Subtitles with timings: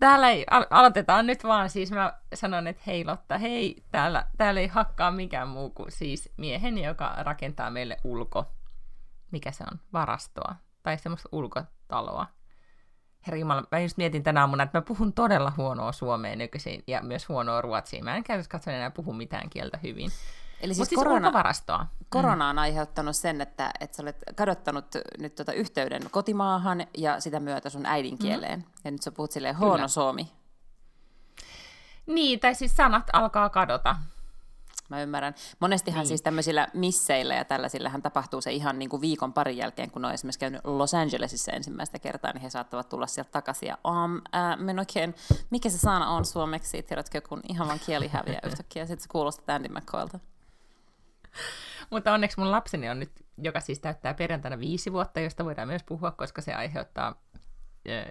[0.00, 4.60] Täällä ei, al- aloitetaan nyt vaan, siis mä sanon, että hei Lotta, hei, täällä, täällä
[4.60, 8.44] ei hakkaa mikään muu kuin siis mieheni, joka rakentaa meille ulko,
[9.30, 12.26] mikä se on, varastoa, tai semmoista ulkotaloa.
[13.26, 17.02] Herra Jumala, mä just mietin tänä aamuna, että mä puhun todella huonoa suomea nykyisin ja
[17.02, 18.04] myös huonoa ruotsia.
[18.04, 20.10] Mä en käytössä katso enää puhu mitään kieltä hyvin.
[20.60, 21.86] Eli Siis, siis korona, ulkovarastoa.
[22.08, 24.84] korona on aiheuttanut sen, että, että sä olet kadottanut
[25.18, 28.58] nyt tota yhteyden kotimaahan ja sitä myötä sun äidinkieleen.
[28.58, 28.64] Mm.
[28.84, 30.32] Ja nyt sä puhut silleen huono suomi.
[32.06, 33.96] Niin, tai siis sanat alkaa kadota.
[34.88, 35.34] Mä ymmärrän.
[35.60, 36.06] Monestihan Niin.
[36.08, 40.12] siis tämmöisillä misseillä ja tällaisillähän tapahtuu se ihan niin kuin viikon parin jälkeen, kun on
[40.12, 44.58] esimerkiksi käynyt Los Angelesissa ensimmäistä kertaa, niin he saattavat tulla sieltä takaisin ja um, äh,
[44.58, 45.14] mä en oikein,
[45.50, 49.56] mikä se sana on suomeksi, tiedätkö, kun ihan vaan kieli häviää yhtäkkiä, sitten se kuulostaa
[49.56, 50.18] Andy McCoylta.
[51.90, 55.82] Mutta onneksi mun lapseni on nyt, joka siis täyttää perjantaina viisi vuotta, josta voidaan myös
[55.82, 57.22] puhua, koska se aiheuttaa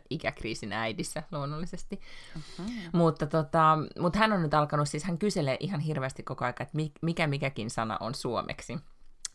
[0.10, 2.02] ikäkriisin äidissä luonnollisesti.
[2.36, 2.90] Mm-hmm.
[2.94, 6.76] Mutta, tota, mutta hän on nyt alkanut, siis hän kyselee ihan hirveästi koko ajan, että
[6.76, 8.78] mi- mikä mikäkin sana on suomeksi.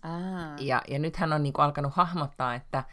[0.03, 0.61] Ah.
[0.61, 2.85] Ja, ja nyt hän on niin kuin alkanut hahmottaa, että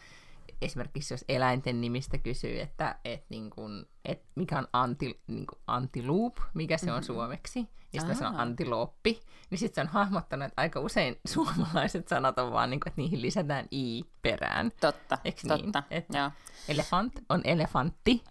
[0.62, 5.60] esimerkiksi jos eläinten nimistä kysyy, että et niin kuin, et mikä on anti, niin kuin
[5.68, 8.42] antiloop, mikä se on suomeksi, ja sitten sanon Aa.
[8.42, 12.90] antilooppi, niin sitten se on hahmottanut, että aika usein suomalaiset sanat on vaan, niin kuin,
[12.90, 14.72] että niihin lisätään i perään.
[14.82, 15.84] Totta, Eiks totta.
[15.90, 15.98] niin?
[15.98, 16.32] Et- Joo.
[16.68, 18.24] Elefant on elefantti.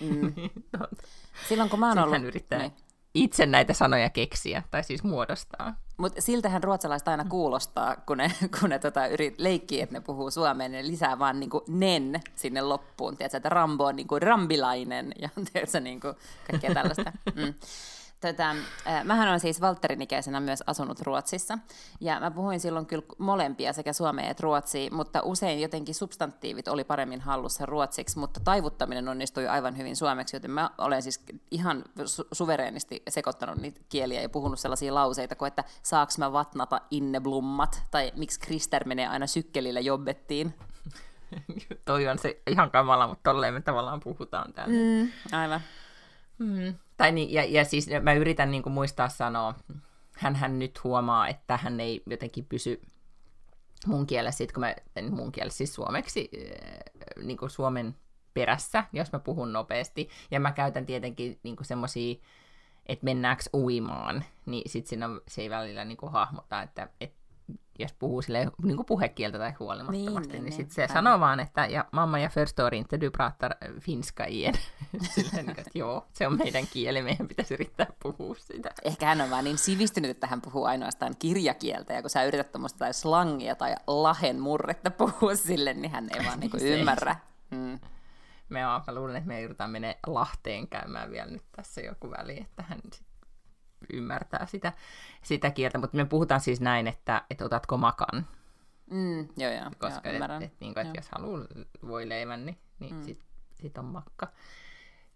[0.00, 0.32] Mm.
[1.48, 2.28] Silloin kun mä oon Sitten ollut...
[2.28, 2.72] yrittää Niin.
[3.14, 5.74] itse näitä sanoja keksiä, tai siis muodostaa.
[5.98, 10.30] Mutta siltähän ruotsalaiset aina kuulostaa, kun ne, kun ne tota, yrit, leikkii, että ne puhuu
[10.30, 13.16] suomea, niin ne lisää vaan niinku nen sinne loppuun.
[13.16, 16.08] Tiedätkö, että Rambo on niinku rambilainen ja tiedätkö, niinku,
[16.50, 17.12] kaikkea tällaista.
[17.34, 17.54] Mm.
[18.20, 21.58] Tätä, äh, mähän olen siis Valtterin ikäisenä myös asunut Ruotsissa,
[22.00, 26.84] ja mä puhuin silloin kyllä molempia, sekä suomea että ruotsia, mutta usein jotenkin substantiivit oli
[26.84, 32.28] paremmin hallussa ruotsiksi, mutta taivuttaminen onnistui aivan hyvin suomeksi, joten mä olen siis ihan su-
[32.32, 38.12] suvereenisti sekoittanut niitä kieliä ja puhunut sellaisia lauseita kuin, että saaks mä vatnata inneblummat, tai
[38.16, 40.54] miksi Krister menee aina sykkelillä jobbettiin.
[41.84, 44.74] Toi on se ihan kamala, mutta tolleen me tavallaan puhutaan täällä.
[44.74, 45.60] Mm, aivan.
[46.38, 46.74] Mm.
[46.98, 49.54] Tai niin, ja, ja siis mä yritän niin kuin muistaa sanoa,
[50.16, 52.80] hän, hän nyt huomaa, että hän ei jotenkin pysy
[53.86, 56.30] mun kielessä, sit kun mä, en mun kielessä siis suomeksi,
[57.22, 57.96] niin kuin suomen
[58.34, 60.08] perässä, jos mä puhun nopeasti.
[60.30, 62.14] Ja mä käytän tietenkin niin kuin semmosia,
[62.86, 67.17] että mennäänkö uimaan, niin sit siinä on, se ei välillä niin kuin hahmota, että, että
[67.78, 70.52] jos puhuu sille niin kuin puhekieltä tai huolimattomasti, Niin, niin, niin, niin, niin.
[70.52, 70.94] sitten se Aivan.
[70.94, 74.54] sanoo vaan, että ja mamma ja förstår inte, du pratar finska igen.
[75.14, 78.70] Silleen, niin, että joo, se on meidän kieli, meidän pitäisi yrittää puhua sitä.
[78.84, 82.52] Ehkä hän on vaan niin sivistynyt, että hän puhuu ainoastaan kirjakieltä, ja kun sä yrität
[82.52, 87.16] tuommoista tai slangia tai lahen murretta puhua sille, niin hän ei vaan Se ei- ymmärrä.
[87.50, 87.78] Mm.
[88.48, 92.62] Me mä luulen, että me joudutaan menee Lahteen käymään vielä nyt tässä joku väli, että
[92.62, 93.06] hän sit
[93.92, 94.72] ymmärtää sitä,
[95.22, 95.78] sitä kieltä.
[95.78, 98.26] Mutta me puhutaan siis näin, että, että otatko makan,
[98.90, 100.90] Mm, joo, joo, koska joo et, et, niin kuin, Joo.
[100.90, 101.44] että jos haluaa
[101.88, 103.04] voi leivän, niin, niin mm.
[103.04, 104.28] sit, sit on makka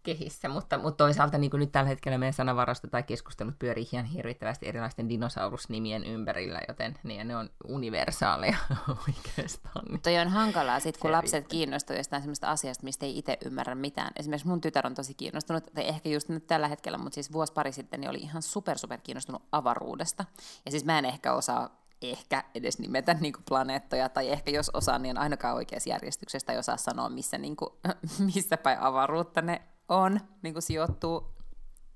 [0.02, 0.48] kehissä.
[0.48, 4.68] Mutta, mutta toisaalta niin kuin nyt tällä hetkellä meidän sanavarasto tai keskustelut pyörii ihan hirvittävästi
[4.68, 8.56] erilaisten dinosaurusnimien ympärillä, joten niin, ne on universaaleja
[9.08, 9.84] oikeastaan.
[9.88, 10.02] Niin.
[10.02, 13.74] Toi on hankalaa sit, kun Se lapset kiinnostuu jostain sellaista asiasta, mistä ei itse ymmärrä
[13.74, 14.12] mitään.
[14.16, 17.52] Esimerkiksi mun tytär on tosi kiinnostunut, tai ehkä just nyt tällä hetkellä, mutta siis vuosi
[17.52, 20.24] pari sitten niin oli ihan super super kiinnostunut avaruudesta.
[20.64, 24.70] Ja siis mä en ehkä osaa ehkä edes nimetä niin kuin planeettoja, tai ehkä jos
[24.70, 27.70] osaan, niin ainakaan oikeassa järjestyksessä, tai osaa sanoa, missä, niin kuin,
[28.34, 29.62] missä päin avaruutta ne
[30.00, 31.32] on, niin kuin sijoittuu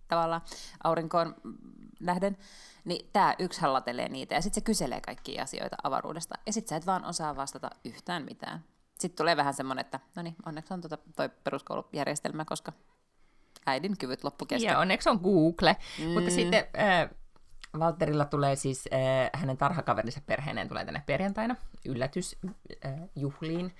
[0.09, 0.43] tavallaan
[0.85, 1.35] aurinkoon
[2.01, 2.37] nähden,
[2.85, 6.77] niin tämä yksi hallatelee niitä ja sitten se kyselee kaikkia asioita avaruudesta ja sitten sä
[6.77, 8.65] et vaan osaa vastata yhtään mitään.
[8.99, 12.73] Sitten tulee vähän semmoinen, että no niin, onneksi on tota, toi peruskoulujärjestelmä, koska
[13.67, 14.73] äidin kyvyt loppu kesken.
[14.73, 15.77] Ja onneksi on Google.
[15.99, 16.11] Mm.
[16.11, 17.11] Mutta sitten äh,
[17.79, 22.57] Valterilla tulee siis, äh, hänen tarhakaverinsa perheineen tulee tänne perjantaina yllätysjuhliin,
[22.87, 23.75] äh, juhliin.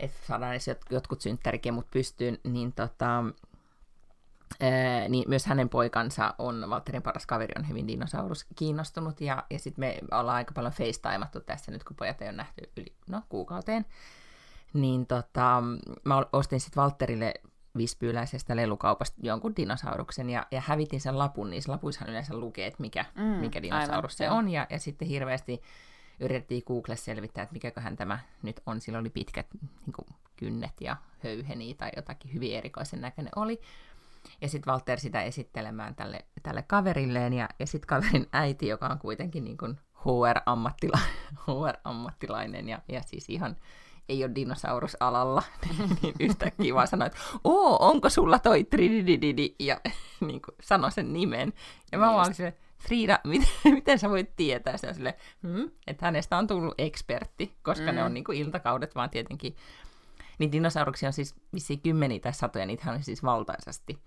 [0.00, 3.24] Että saadaan edes jot- jotkut synttärikemut pystyyn, niin tota,
[4.60, 9.58] Ää, niin myös hänen poikansa on, Valtterin paras kaveri on hyvin dinosaurus kiinnostunut, ja, ja
[9.58, 13.22] sitten me ollaan aika paljon facetimattu tässä nyt, kun pojat ei ole nähty yli no,
[13.28, 13.86] kuukauteen.
[14.72, 15.62] Niin tota,
[16.04, 17.34] mä ostin sitten Valtterille
[17.76, 23.04] vispyyläisestä lelukaupasta jonkun dinosauruksen ja, ja hävitin sen lapun, niin lapuissahan yleensä lukee, että mikä,
[23.14, 25.62] mm, mikä dinosaurus aivan, se on, ja, ja sitten hirveästi
[26.22, 28.80] yritettiin Google selvittää, että mikäköhän tämä nyt on.
[28.80, 29.46] Sillä oli pitkät
[29.86, 33.60] niin kuin, kynnet ja höyheni tai jotakin hyvin erikoisen näköinen oli.
[34.40, 38.98] Ja sitten Walter sitä esittelemään tälle, tälle kaverilleen, ja, ja sitten kaverin äiti, joka on
[38.98, 40.98] kuitenkin niin kuin HR-ammattila,
[41.46, 43.56] HR-ammattilainen, ja, ja siis ihan
[44.08, 45.42] ei ole dinosaurusalalla,
[46.02, 49.80] niin yhtäkkiä vaan sanoi, että oo, onko sulla toi tridididi, ja
[50.26, 51.52] niin kuin sanoi sen nimen.
[51.92, 55.70] Ja mä vaan silleen, Frida, miten, miten sä voit tietää sen sille, hmm?
[55.86, 57.94] että hänestä on tullut ekspertti, koska mm.
[57.94, 59.56] ne on niin kuin iltakaudet vaan tietenkin.
[60.38, 63.98] Niin dinosauruksia on siis vissiin kymmeniä tai satoja, niitä on siis valtaisesti.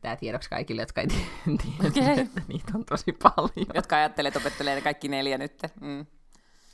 [0.00, 1.06] Tämä tiedoksi kaikille, jotka ei
[1.46, 2.24] tiedä, okay.
[2.24, 3.66] että niitä on tosi paljon.
[3.74, 5.62] Jotka ajattelee, että opettelee ne kaikki neljä nyt.
[5.80, 6.06] Mm.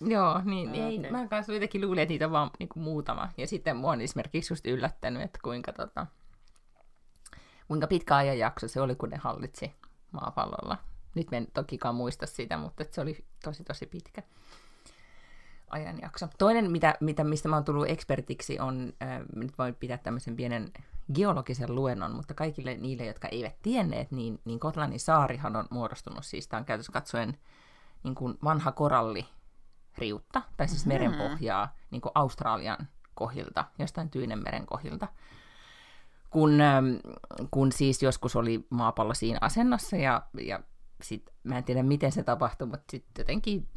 [0.00, 0.80] Joo, niin okay.
[0.80, 3.28] ei, mä kanssa jotenkin luulin, että niitä on vaan niin kuin muutama.
[3.36, 6.06] Ja sitten mua on esimerkiksi just yllättänyt, että kuinka, tota,
[7.68, 9.72] kuinka pitkä ajan jakso se oli, kun ne hallitsi
[10.22, 10.78] maapallolla.
[11.14, 14.22] Nyt en tokikaan muista sitä, mutta se oli tosi tosi pitkä
[15.70, 16.28] ajanjakso.
[16.38, 20.72] Toinen, mitä, mitä, mistä mä oon tullut ekspertiksi, on, äh, nyt voin pitää tämmöisen pienen
[21.14, 26.48] geologisen luennon, mutta kaikille niille, jotka eivät tienneet, niin, niin Kotlannin saarihan on muodostunut, siis
[26.48, 27.38] tämä on käytössä katsoen
[28.02, 29.28] niin kuin vanha koralli
[29.98, 31.02] riutta, tai siis mm-hmm.
[31.02, 35.08] merenpohjaa niin kuin Australian kohilta, jostain Tyynenmeren kohilta.
[36.30, 36.86] Kun, ähm,
[37.50, 40.60] kun siis joskus oli maapallo siinä asennossa, ja, ja
[41.02, 43.68] sit, mä en tiedä miten se tapahtui, mutta sitten jotenkin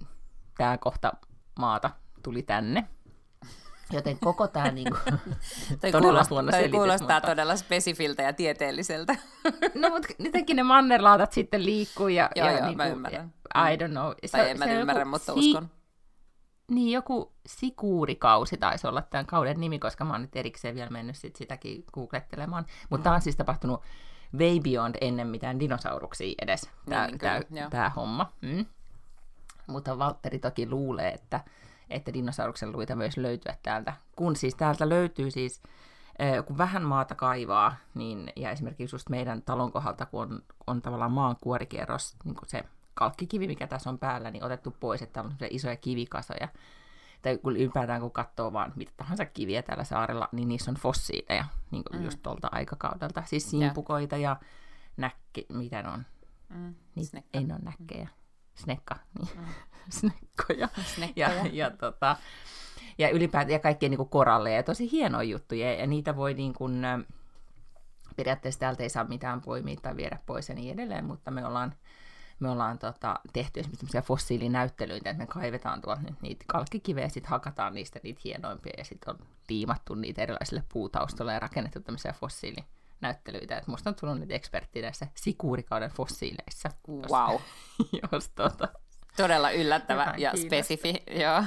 [0.57, 1.11] tämä kohta
[1.59, 1.89] maata
[2.23, 2.87] tuli tänne.
[3.91, 4.97] Joten koko tämä niinku,
[5.91, 7.27] todella kuulostaa, selitys, kuulostaa mutta...
[7.29, 9.15] todella spesifiltä ja tieteelliseltä.
[9.81, 12.29] no mutta jotenkin ne mannerlaatat sitten liikkuu ja...
[12.35, 13.33] joo, ja joo, niinku, mä ymmärrän.
[13.55, 14.11] I don't know.
[14.25, 15.69] Se, tai en mä ymmärrä, mutta si- uskon.
[16.69, 21.15] Niin, joku Sikuurikausi taisi olla tämän kauden nimi, koska mä oon nyt erikseen vielä mennyt
[21.15, 22.65] sit sitäkin googlettelemaan.
[22.89, 23.83] Mutta tämä on siis tapahtunut
[24.37, 27.19] way beyond ennen mitään dinosauruksia edes, tämä niin,
[27.49, 28.33] niin homma.
[28.41, 28.65] Mm.
[29.67, 31.39] Mutta Valtteri toki luulee, että,
[31.89, 33.93] että dinosauruksen luita myös löytyä täältä.
[34.15, 35.61] Kun siis täältä löytyy siis,
[36.45, 41.11] kun vähän maata kaivaa, niin, ja esimerkiksi just meidän talon kohdalta, kun on, on tavallaan
[41.11, 42.63] maan kuorikierros, niin kuin se
[42.99, 46.47] kalkkikivi, mikä tässä on päällä, niin otettu pois, että on isoja kivikasoja.
[47.21, 51.45] Tai kun ylipäätään kun katsoo vaan mitä tahansa kiviä täällä saarella, niin niissä on fossiileja,
[51.71, 52.05] niin kuin mm.
[52.05, 53.23] just tuolta aikakaudelta.
[53.25, 54.37] Siis simpukoita ja, ja
[54.97, 56.05] näkki, mitä ne on?
[56.49, 56.75] Mm.
[56.95, 58.03] Niitä ei ne ole näkkejä.
[58.03, 58.09] Mm.
[58.55, 59.39] Snekka, niin.
[59.39, 59.45] Mm.
[59.89, 60.69] Snekkoja.
[60.95, 61.29] Snekkoja.
[61.29, 62.15] Ja, ja, tota,
[62.97, 65.73] ja ylipäätään ja kaikkia niin koralleja ja tosi hienoja juttuja.
[65.73, 66.81] Ja niitä voi niin kuin,
[68.15, 71.75] periaatteessa täältä ei saa mitään poimia tai viedä pois ja niin edelleen, mutta me ollaan
[72.39, 77.29] me ollaan tota, tehty esimerkiksi fossiilinäyttelyitä, että me kaivetaan tuolta nyt niitä kalkkikivejä ja sitten
[77.29, 79.19] hakataan niistä niitä hienoimpia ja sitten on
[79.49, 83.57] liimattu niitä erilaisille puutaustolle ja rakennettu tämmöisiä fossiilinäyttelyitä.
[83.57, 86.69] Että musta on tullut nyt ekspertti näissä sikuurikauden fossiileissa.
[86.87, 87.31] Wow.
[87.31, 87.41] Jos,
[88.11, 88.67] jos tota,
[89.17, 91.43] Todella yllättävä Jotain ja spesifi, joo.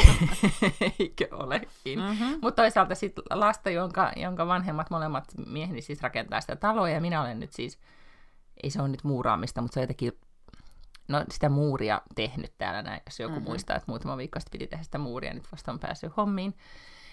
[0.98, 1.98] Eikö olekin.
[1.98, 2.38] Mm-hmm.
[2.42, 7.22] Mutta toisaalta sitten lasta, jonka, jonka vanhemmat molemmat mieheni siis rakentaa sitä taloa, ja minä
[7.22, 7.78] olen nyt siis
[8.62, 10.12] ei se ole nyt muuraamista, mutta se on jotenkin
[11.08, 13.48] no, sitä muuria tehnyt täällä näin, jos joku mm-hmm.
[13.48, 16.54] muistaa, että muutama viikko sitten piti tehdä sitä muuria, nyt vasta on päässyt hommiin.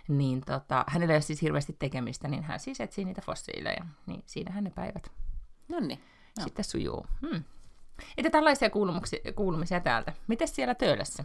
[0.07, 3.86] Niin tota, hänellä ei ole siis hirveästi tekemistä, niin hän siis etsii niitä fossiileja.
[4.05, 5.12] Niin siinähän ne päivät
[5.67, 6.00] Nonni,
[6.38, 6.43] no.
[6.43, 7.05] sitten sujuu.
[7.22, 7.43] Hmm.
[8.17, 8.69] Että tällaisia
[9.36, 10.13] kuulumisia täältä.
[10.27, 11.24] Miten siellä Töölössä?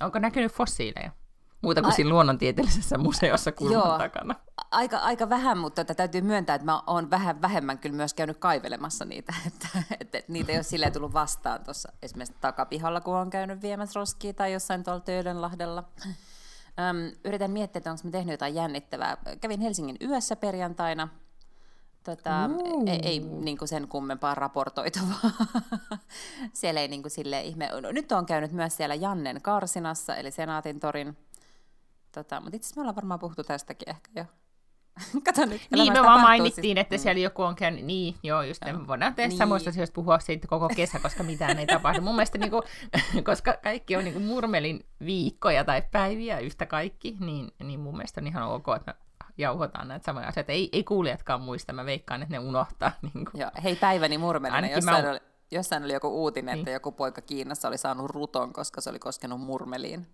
[0.00, 1.10] Onko näkynyt fossiileja?
[1.62, 4.34] Muuta kuin siinä luonnontieteellisessä museossa kulman takana.
[4.70, 8.36] Aika, aika vähän, mutta että täytyy myöntää, että mä oon vähän vähemmän kyllä myös käynyt
[8.36, 9.34] kaivelemassa niitä.
[9.46, 9.68] Että,
[10.00, 14.00] että, että niitä ei ole silleen tullut vastaan tuossa esimerkiksi takapihalla, kun on käynyt viemässä
[14.00, 15.84] roskia tai jossain tuolla Töölönlahdella.
[16.78, 19.16] Öm, yritän miettiä, että onko mä tehnyt jotain jännittävää.
[19.40, 21.08] Kävin Helsingin yössä perjantaina.
[22.04, 22.50] Tota,
[22.86, 25.30] ei, ei niin kuin sen kummempaa raportoitavaa.
[26.52, 27.70] siellä ei niin kuin sille ihme.
[27.92, 31.16] Nyt on käynyt myös siellä Jannen Karsinassa, eli Senaatin torin
[32.16, 34.24] Tota, mutta itse asiassa me ollaan varmaan puhuttu tästäkin ehkä jo.
[35.26, 35.62] Kato nyt.
[35.70, 36.78] Niin, me vaan mainittiin, siis.
[36.78, 38.78] että siellä joku on käynyt, niin, joo, just joo.
[38.78, 39.38] me voidaan tehdä niin.
[39.38, 42.00] samoista asioista puhua siitä koko kesä, koska mitään ei tapahdu.
[42.00, 42.62] Mun mielestä, niin kuin,
[43.24, 48.20] koska kaikki on niin kuin murmelin viikkoja tai päiviä yhtä kaikki, niin, niin mun mielestä
[48.20, 48.94] on ihan ok, että
[49.26, 50.52] me jauhotaan näitä samoja asioita.
[50.52, 52.92] Ei, ei kuulijatkaan muista, mä veikkaan, että ne unohtaa.
[53.02, 53.40] Niin kuin.
[53.40, 55.10] Joo, hei Päiväni murmelinen, jossain, mä...
[55.10, 55.20] oli,
[55.50, 56.58] jossain oli joku uutinen, niin.
[56.58, 60.06] että joku poika Kiinassa oli saanut ruton, koska se oli koskenut murmeliin.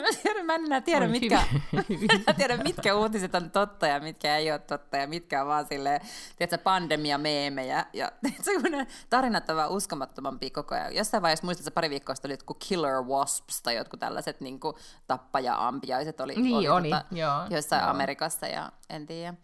[0.00, 1.42] Mä, tiedän, mä en enää tiedä, mitkä,
[2.26, 5.66] mä tiedä, mitkä uutiset on totta ja mitkä ei ole totta ja mitkä on vaan
[5.66, 6.00] silleen,
[6.36, 7.86] tiedätkö, pandemia-meemejä.
[7.92, 10.94] Ja tiedätkö, kun ne tarinat on vaan uskomattomampia koko ajan.
[10.94, 14.60] Jossain vaiheessa muistat, että pari viikkoa sitten oli jotkut killer wasps tai jotkut tällaiset niin
[14.60, 17.90] kuin tappaja-ampiaiset oli, niin, oli, oli tota, joo, jossain joo.
[17.90, 19.34] Amerikassa ja en tiedä.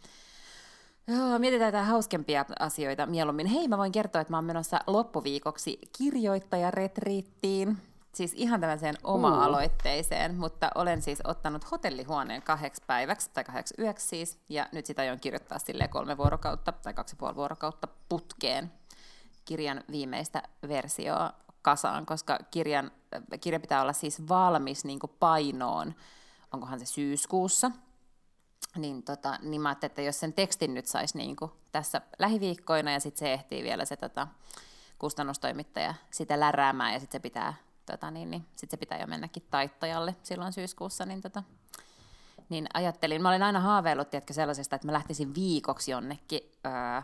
[1.07, 3.47] Joo, mietitään jotain hauskempia asioita mieluummin.
[3.47, 7.79] Hei, mä voin kertoa, että mä oon menossa loppuviikoksi kirjoittajaretriittiin.
[8.15, 14.39] Siis ihan tämmöiseen oma-aloitteiseen, mutta olen siis ottanut hotellihuoneen kahdeksi päiväksi, tai kahdeksi yöksi siis,
[14.49, 18.73] ja nyt sitä aion kirjoittaa silleen kolme vuorokautta, tai kaksi puoli vuorokautta putkeen
[19.45, 22.91] kirjan viimeistä versioa kasaan, koska kirjan,
[23.41, 25.95] kirja pitää olla siis valmis niin painoon,
[26.53, 27.71] onkohan se syyskuussa,
[28.77, 31.37] niin, tota, niin mä että jos sen tekstin nyt saisi niin
[31.73, 34.29] tässä lähiviikkoina, ja sitten se ehtii vielä se tota,
[34.99, 37.55] kustannustoimittaja sitä läräämään, ja sitten se pitää
[37.87, 41.43] tota, niin, niin, sit se pitää jo mennäkin taittajalle silloin syyskuussa, niin, tota,
[42.49, 47.03] niin ajattelin, mä olin aina haaveillut tiedätkö, sellaisesta, että mä lähtisin viikoksi jonnekin öö,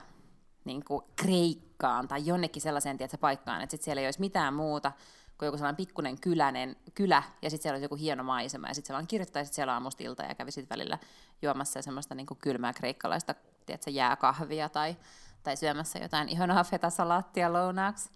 [0.65, 4.93] niin kuin Kreikkaan tai jonnekin sellaiseen tiedätkö, paikkaan, että sit siellä ei olisi mitään muuta
[5.39, 8.87] kuin joku sellainen pikkuinen kylänen, kylä, ja sitten siellä olisi joku hieno maisema, ja sitten
[8.87, 10.99] se vaan kirjoittaisit siellä aamusta ilta ja kävisit välillä
[11.43, 13.35] juomassa semmoista niin kuin kylmää kreikkalaista
[13.67, 14.97] tiedätkö, jääkahvia tai,
[15.43, 18.11] tai syömässä jotain ihanaa fetasalaattia lounaaksi.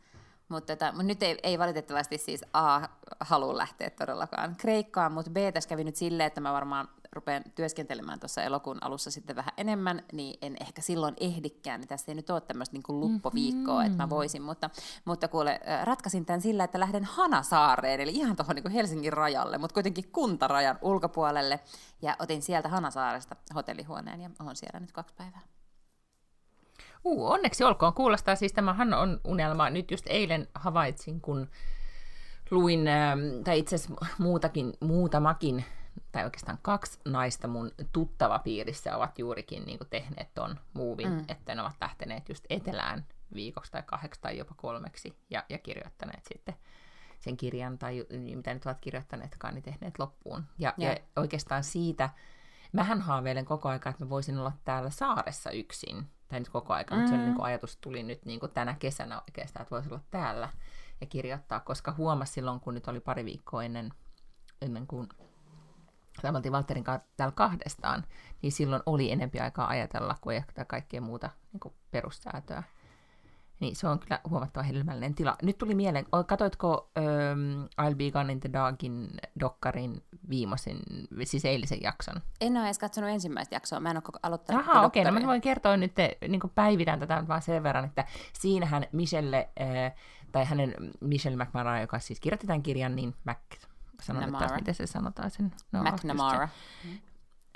[0.48, 2.80] Mutta tota, mut nyt ei, ei valitettavasti siis A
[3.20, 8.20] halua lähteä todellakaan Kreikkaan, mutta B tässä kävi nyt silleen, että mä varmaan rupean työskentelemään
[8.20, 12.30] tuossa elokuun alussa sitten vähän enemmän, niin en ehkä silloin ehdikään, niin tässä ei nyt
[12.30, 13.86] ole tämmöistä niin luppoviikkoa, mm-hmm.
[13.86, 14.70] että mä voisin, mutta,
[15.04, 19.74] mutta kuule, ratkaisin tämän sillä, että lähden Hanasaareen, eli ihan tuohon niin Helsingin rajalle, mutta
[19.74, 21.60] kuitenkin kuntarajan ulkopuolelle,
[22.02, 25.53] ja otin sieltä Hanasaaresta hotellihuoneen, ja olen siellä nyt kaksi päivää.
[27.04, 27.94] Uh, onneksi olkoon.
[27.94, 29.70] Kuulostaa siis tämähän on unelma.
[29.70, 31.48] Nyt just eilen havaitsin, kun
[32.50, 35.64] luin, ähm, tai itse asiassa muutakin, muutamakin,
[36.12, 41.24] tai oikeastaan kaksi naista mun tuttava piirissä ovat juurikin niin kuin tehneet ton muuvin, mm.
[41.28, 46.24] että ne ovat lähteneet just etelään viikoksi tai kahdeksi tai jopa kolmeksi ja, ja kirjoittaneet
[46.24, 46.54] sitten
[47.20, 50.44] sen kirjan tai mitä nyt ovat kirjoittaneetkaan, niin tehneet loppuun.
[50.58, 50.92] Ja, ja.
[50.92, 52.10] ja oikeastaan siitä,
[52.72, 56.94] mähän haaveilen koko ajan, että mä voisin olla täällä saaressa yksin tai nyt koko aika,
[56.94, 57.00] mm.
[57.00, 60.00] mutta se niin kuin ajatus tuli nyt niin kuin tänä kesänä oikeastaan, että voisi olla
[60.10, 60.48] täällä
[61.00, 63.92] ja kirjoittaa, koska huomasi silloin, kun nyt oli pari viikkoa ennen,
[64.62, 65.08] ennen kuin
[66.22, 68.04] tämä oltiin Walterin kanssa täällä kahdestaan,
[68.42, 72.62] niin silloin oli enempi aikaa ajatella kuin ehkä kaikkea muuta niin kuin perussäätöä.
[73.64, 75.36] Niin se on kyllä huomattavan hedelmällinen tila.
[75.42, 80.76] Nyt tuli mieleen, katoitko um, I'll Be Gone in the Dogin dokkarin viimeisen,
[81.24, 82.22] siis eilisen jakson?
[82.40, 85.26] En ole edes katsonut ensimmäistä jaksoa, mä en ole aloittanut Aha, okei, okay, no mä
[85.26, 85.92] voin kertoa nyt,
[86.28, 89.92] niin päivitän tätä vaan sen verran, että siinähän Michelle, äh,
[90.32, 93.38] tai hänen Michelle McMahon, joka siis kirjoitti tämän kirjan, niin Mac,
[94.00, 95.52] sanon nyt taas, miten se sanotaan sen.
[95.72, 96.48] No, McNamara.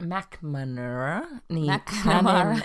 [0.03, 2.45] McManara, niin McNamara.
[2.45, 2.63] hänen,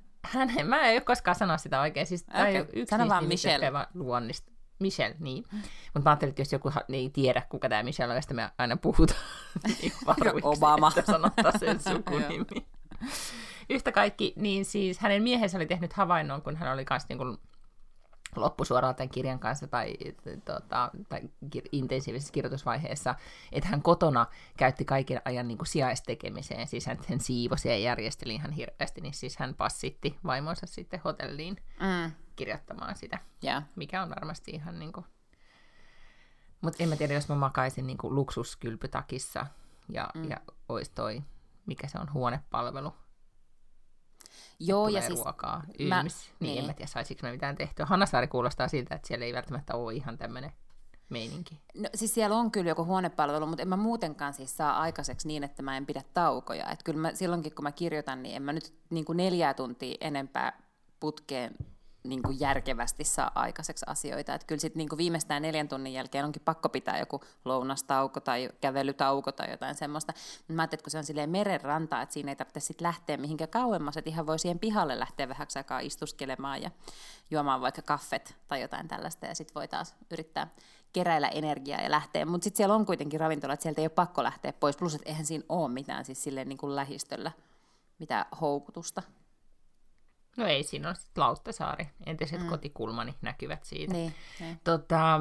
[0.30, 2.06] hän, mä en ole koskaan sanoa sitä oikein.
[2.06, 2.66] Siis, okay.
[2.72, 3.72] yksi Sano vaan Michelle.
[3.94, 4.52] Luonnista.
[4.78, 5.44] Michelle, niin.
[5.52, 8.76] Mutta mä ajattelin, että jos joku ei tiedä, kuka tämä Michelle on, ja me aina
[8.76, 9.20] puhutaan
[9.82, 9.92] niin
[10.42, 10.92] Obama.
[10.96, 12.66] että sanottaa sen sukunimi.
[13.70, 17.38] Yhtä kaikki, niin siis hänen miehensä oli tehnyt havainnon, kun hän oli kanssa niin kuin
[18.40, 19.94] loppusuoralla tämän kirjan kanssa tai,
[20.44, 21.20] tota, tai
[21.72, 23.14] intensiivisessä kirjoitusvaiheessa,
[23.52, 24.26] että hän kotona
[24.56, 29.14] käytti kaiken ajan niin kuin sijaistekemiseen, siis hän, hän siivosi ja järjesteli ihan hirveästi, niin
[29.14, 32.12] siis hän passitti vaimonsa sitten hotelliin mm.
[32.36, 33.64] kirjoittamaan sitä, yeah.
[33.76, 35.06] mikä on varmasti ihan niin kuin...
[36.60, 39.46] Mutta en mä tiedä, jos mä makaisin niin kuin luksuskylpytakissa
[39.88, 40.30] ja, mm.
[40.30, 40.36] ja
[40.68, 41.22] olisi toi,
[41.66, 42.94] mikä se on, huonepalvelu,
[44.58, 47.86] Joo, ja siis ruokaa, yms, mä, niin, niin, en mä tiedä, saisinko mä mitään tehtyä.
[47.86, 50.52] Hannasaari kuulostaa siltä, että siellä ei välttämättä ole ihan tämmöinen
[51.08, 51.60] meininki.
[51.74, 55.44] No siis siellä on kyllä joku huonepalvelu, mutta en mä muutenkaan siis saa aikaiseksi niin,
[55.44, 56.70] että mä en pidä taukoja.
[56.70, 59.96] Et kyllä mä, silloinkin, kun mä kirjoitan, niin en mä nyt niin kuin neljää tuntia
[60.00, 60.62] enempää
[61.00, 61.54] putkeen
[62.06, 64.34] niin kuin järkevästi saa aikaiseksi asioita.
[64.34, 69.32] Että kyllä sitten niin viimeistään neljän tunnin jälkeen onkin pakko pitää joku lounastauko tai kävelytauko
[69.32, 70.12] tai jotain semmoista.
[70.48, 73.50] Mä ajattelin, että kun se on silleen merenranta, että siinä ei tarvitse sitten lähteä mihinkään
[73.50, 76.70] kauemmas, että ihan voi siihen pihalle lähteä vähäksi aikaa istuskelemaan ja
[77.30, 80.48] juomaan vaikka kaffet tai jotain tällaista ja sitten voi taas yrittää
[80.92, 82.26] keräillä energiaa ja lähteä.
[82.26, 84.76] Mutta sitten siellä on kuitenkin ravintola, että sieltä ei ole pakko lähteä pois.
[84.76, 87.32] Plus, että eihän siinä ole mitään siis silleen niin kuin lähistöllä
[87.98, 89.02] mitään houkutusta.
[90.36, 92.48] No ei, siinä on sitten Lauttasaari, entiset mm.
[92.48, 93.92] kotikulmani näkyvät siitä.
[93.92, 94.60] Niin, niin.
[94.64, 95.20] Tota,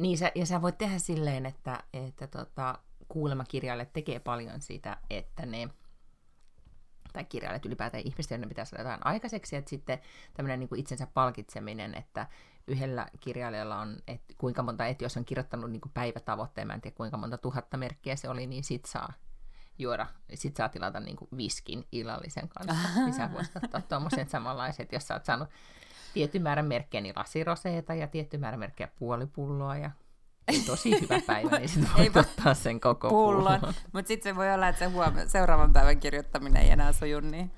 [0.00, 5.46] niin sä, ja sä voit tehdä silleen, että, että tota, kuulemakirjailijat tekee paljon sitä, että
[5.46, 5.68] ne
[7.12, 9.98] tai kirjailijat ylipäätään ihmiset, joiden pitää saada jotain aikaiseksi, että sitten
[10.34, 12.26] tämmöinen niin itsensä palkitseminen, että
[12.66, 16.80] yhdellä kirjailijalla on, että kuinka monta, että jos on kirjoittanut niin kuin päivätavoitteen, mä en
[16.80, 19.12] tiedä kuinka monta tuhatta merkkiä se oli, niin sit saa
[19.78, 20.06] juoda.
[20.34, 22.88] Sitten saa tilata niin kuin viskin illallisen kanssa.
[23.04, 25.48] niin sä voisit ottaa tuommoiset samanlaiset, jos sä oot saanut
[26.14, 29.90] tietty määrän merkkejä, niin lasiroseeta ja tietty määrän merkkejä puolipulloa ja
[30.66, 33.60] tosi hyvä päivä, niin sitten voit ottaa sen koko pullon.
[33.60, 33.74] pullon.
[33.92, 37.50] Mutta sitten se voi olla, että se huom- seuraavan päivän kirjoittaminen ei enää suju niin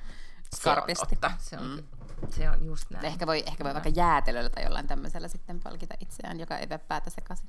[0.55, 1.19] skarpisti.
[1.21, 1.33] Se on.
[1.39, 2.29] Se, on, mm.
[2.31, 3.05] se on just näin.
[3.05, 7.11] Ehkä voi, ehkä voi vaikka jäätelöllä tai jollain tämmöisellä sitten palkita itseään, joka ei päätä
[7.11, 7.49] sekaisin.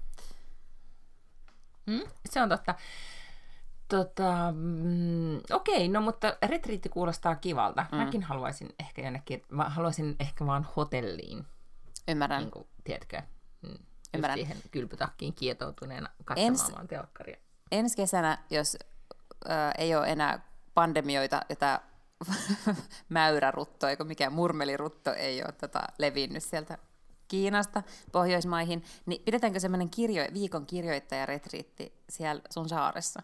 [1.85, 2.75] Mm, se on totta.
[3.87, 7.85] Tota, mm, okei, no mutta retriitti kuulostaa kivalta.
[7.91, 7.97] Mm.
[7.97, 11.45] Mäkin haluaisin ehkä jonnekin, mä haluaisin ehkä vaan hotelliin.
[12.07, 12.41] Ymmärrän.
[12.41, 13.21] Niin kuin, tiedätkö,
[13.61, 13.77] mm,
[14.13, 14.37] Ymmärrän.
[14.37, 17.37] siihen kylpytakkiin kietoutuneena katsomaan Ens, vaan telkkaria.
[17.71, 18.77] Ensi kesänä, jos
[19.49, 20.39] äh, ei ole enää
[20.73, 21.81] pandemioita, jota
[23.09, 26.77] mäyrärutto, eikö mikään murmelirutto ei ole tota, levinnyt sieltä
[27.27, 33.23] Kiinasta Pohjoismaihin, niin pidetäänkö semmoinen kirjo, viikon kirjoittajaretriitti siellä sun saaressa?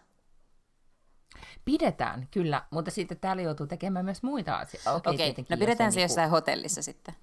[1.64, 4.92] Pidetään, kyllä, mutta sitten täällä joutuu tekemään myös muita asioita.
[4.92, 5.44] Okei, okay, okay.
[5.48, 6.10] no pidetään se niinku...
[6.10, 7.14] jossain hotellissa sitten.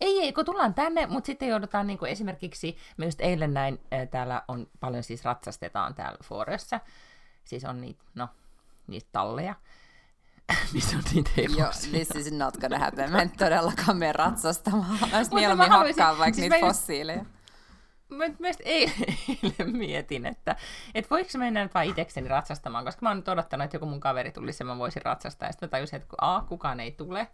[0.00, 3.80] Ei, ei, kun tullaan tänne, mutta sitten joudutaan niin kuin esimerkiksi, me just eilen näin,
[4.10, 6.80] täällä on paljon siis ratsastetaan täällä Foressa,
[7.44, 8.28] siis on niitä, no,
[8.86, 9.54] niitä talleja,
[10.74, 11.64] missä on niitä hevosia.
[11.64, 13.12] Joo, this is not gonna happen.
[13.12, 14.98] Mä en todellakaan mene ratsastamaan.
[15.00, 17.24] Mä mieluummin hakkaa vaikka siis niitä fossiileja.
[18.08, 20.56] Mä myös eilen mietin, että,
[20.94, 24.00] että voiko mennä nyt vaan itsekseni ratsastamaan, koska mä oon nyt odottanut, että joku mun
[24.00, 25.48] kaveri tulisi ja mä voisin ratsastaa.
[25.48, 27.28] Ja sitten tajusin, että kun A, kukaan ei tule,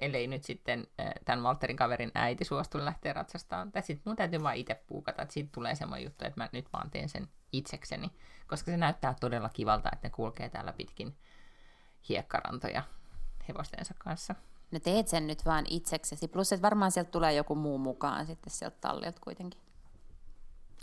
[0.00, 0.86] ellei nyt sitten
[1.24, 3.72] tämän Walterin kaverin äiti suostu lähteä ratsastamaan.
[3.72, 6.72] Tai sitten mun täytyy vaan itse puukata, että siitä tulee semmoinen juttu, että mä nyt
[6.72, 8.10] vaan teen sen itsekseni.
[8.46, 11.16] Koska se näyttää todella kivalta, että ne kulkee täällä pitkin
[12.08, 12.82] hiekkarantoja
[13.48, 14.34] hevostensa kanssa.
[14.70, 18.52] No teet sen nyt vaan itseksesi, plus että varmaan sieltä tulee joku muu mukaan sitten
[18.52, 19.60] sieltä tallilta kuitenkin.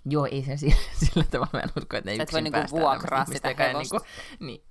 [0.09, 3.25] Joo, ei se sillä, sillä tavalla, mä en usko, että ne yksin voi niinku vuokraa
[3.25, 3.97] sitä hevosta.
[3.99, 4.07] Niinku,
[4.45, 4.63] niin,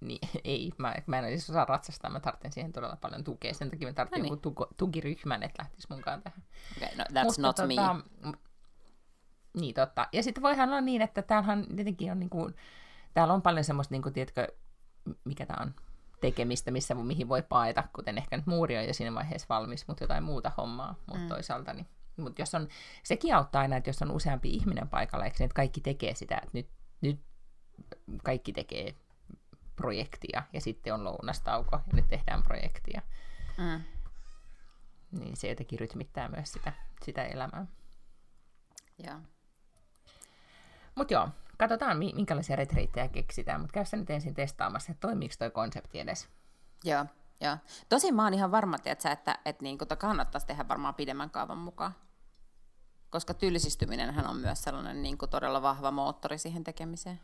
[0.00, 3.70] niin, ei, mä, mä en siis osaa ratsastaa, mä tarvitsen siihen todella paljon tukea, sen
[3.70, 4.32] takia mä tarvitsen no niin.
[4.32, 6.42] joku tuko, tukiryhmän, että lähtisi mukaan tähän.
[6.76, 7.74] Okay, no that's Mutta, not tota, me.
[9.60, 10.08] Niin, totta.
[10.12, 12.50] Ja sitten voihan olla niin, että täällähän tietenkin on niinku,
[13.14, 14.48] täällä on paljon semmoista, niinku, tiedätkö,
[15.24, 15.74] mikä tämä on,
[16.20, 20.04] tekemistä, missä, mihin voi paeta, kuten ehkä nyt muuri on jo siinä vaiheessa valmis, mutta
[20.04, 21.28] jotain muuta hommaa, mutta mm.
[21.28, 22.68] toisaalta niin mutta jos on,
[23.02, 26.36] sekin auttaa aina, että jos on useampi ihminen paikalla, eikö niin, että kaikki tekee sitä,
[26.36, 26.68] että nyt,
[27.00, 27.20] nyt
[28.24, 28.94] kaikki tekee
[29.76, 33.02] projektia ja sitten on lounastauko ja nyt tehdään projektia.
[33.58, 33.82] Mm.
[35.18, 36.72] Niin se jotenkin rytmittää myös sitä,
[37.02, 37.66] sitä elämää.
[38.98, 39.18] Joo.
[40.94, 46.00] Mutta joo, katsotaan minkälaisia retriittejä keksitään, mutta käy nyt ensin testaamassa, että toimiiko toi konsepti
[46.00, 46.28] edes.
[46.84, 47.06] Joo,
[47.42, 47.56] joo.
[47.88, 51.94] Tosin mä oon ihan varma, tiiätkö, että, että niin, kannattaisi tehdä varmaan pidemmän kaavan mukaan.
[53.10, 57.20] Koska tylsistyminen on myös sellainen niin kuin todella vahva moottori siihen tekemiseen.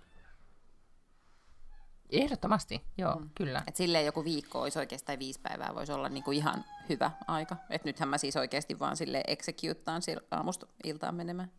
[2.10, 3.30] Ehdottomasti, joo, mm.
[3.34, 3.62] kyllä.
[3.66, 7.56] Et silleen joku viikko olisi oikeastaan viisi päivää voisi olla niinku ihan hyvä aika.
[7.70, 11.50] Et nythän mä siis oikeasti vaan sille executeaan aamusta iltaan menemään.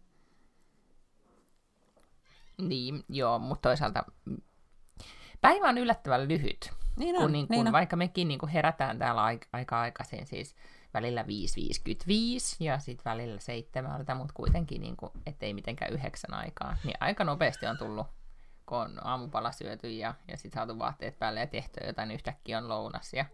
[2.58, 4.04] Niin, joo, mutta toisaalta
[5.42, 6.79] päivä on yllättävän lyhyt.
[7.00, 7.74] Niin on, kun, niin kun, niin on.
[7.74, 10.56] Vaikka mekin niin kuin herätään täällä aika, aika aikaisin, siis
[10.94, 11.28] välillä 5.55
[12.60, 17.66] ja sitten välillä seitsemältä, mutta kuitenkin, niin kuin, ettei mitenkään yhdeksän aikaa, niin aika nopeasti
[17.66, 18.08] on tullut
[18.70, 22.58] kun on aamupala syöty ja, ja sitten saatu vaatteet päälle ja tehty jotain, niin yhtäkkiä
[22.58, 23.26] on lounas ja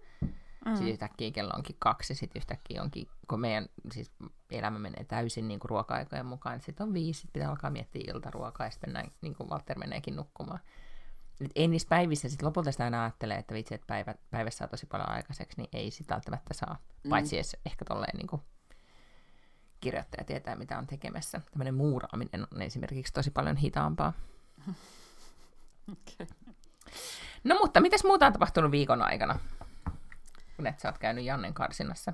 [0.66, 0.76] mm.
[0.76, 4.12] sitten yhtäkkiä kello onkin kaksi, sitten yhtäkkiä onkin, kun meidän siis
[4.52, 8.68] elämä menee täysin niin kuin ruoka-aikojen mukaan, sitten on viisi, sit pitää alkaa miettiä iltaruokaa
[8.68, 10.60] ja sitten näin, niin kuin Walter meneekin nukkumaan.
[11.42, 14.68] Et ei niissä päivissä sitten lopulta sitä aina ajattelee, että vitsi, että päivä, päivässä saa
[14.68, 17.10] tosi paljon aikaiseksi, niin ei sitä välttämättä saa, mm.
[17.10, 18.42] paitsi edes ehkä tolleen niin kuin
[19.80, 21.42] kirjoittaja tietää, mitä on tekemässä.
[21.52, 24.14] Tämmöinen muuraaminen on esimerkiksi tosi paljon hitaampaa.
[25.92, 26.28] Okay.
[27.44, 29.40] No mutta, mitäs muuta on tapahtunut viikon aikana,
[30.56, 32.14] kun et sä oot käynyt Jannen karsinassa?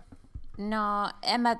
[0.57, 1.55] No, en mä,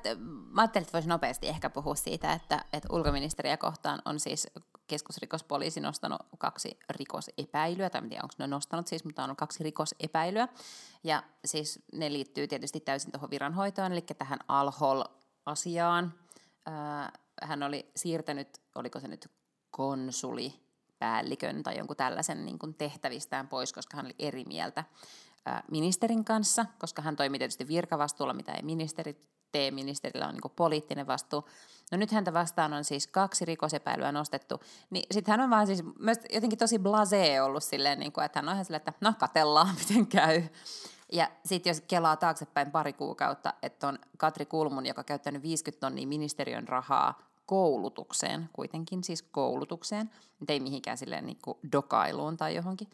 [0.50, 4.48] mä ajattelin, että voisi nopeasti ehkä puhua siitä, että, että ulkoministeriä kohtaan on siis
[4.92, 10.48] keskusrikospoliisi nostanut kaksi rikosepäilyä, tai en tiedä, onko ne nostanut siis, mutta on kaksi rikosepäilyä.
[11.04, 16.14] Ja siis ne liittyy tietysti täysin tuohon viranhoitoon, eli tähän Alhol-asiaan.
[17.42, 19.30] Hän oli siirtänyt, oliko se nyt
[19.70, 20.60] konsuli
[20.98, 24.84] päällikön tai jonkun tällaisen niin kuin tehtävistään pois, koska hän oli eri mieltä
[25.70, 29.20] ministerin kanssa, koska hän toimi tietysti virkavastuulla, mitä ei ministeri
[29.52, 31.48] tee, ministerillä on niin poliittinen vastuu.
[31.92, 34.60] No nyt häntä vastaan on siis kaksi rikosepäilyä nostettu,
[34.90, 38.38] niin sitten hän on vaan siis myös jotenkin tosi blasé ollut silleen, niin kuin, että
[38.38, 40.42] hän on ihan silleen, että no katellaan, miten käy.
[41.12, 45.80] Ja sitten jos kelaa taaksepäin pari kuukautta, että on Katri Kulmun, joka on käyttänyt 50
[45.80, 50.10] tonnia ministeriön rahaa koulutukseen, kuitenkin siis koulutukseen,
[50.48, 52.90] ei mihinkään silleen niin kuin dokailuun tai johonkin,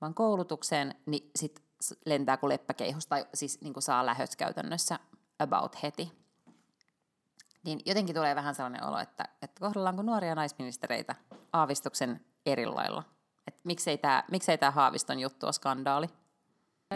[0.00, 1.64] vaan koulutukseen, niin sitten
[2.06, 4.98] lentää kuin leppäkeihos tai siis niin kuin saa lähös käytännössä
[5.40, 6.12] about heti.
[7.64, 11.14] Niin jotenkin tulee vähän sellainen olo, että, että kohdellaanko nuoria naisministereitä
[11.52, 13.02] aavistuksen eri lailla.
[13.46, 16.06] Että miksei tämä miksei tää Haaviston juttu ole skandaali?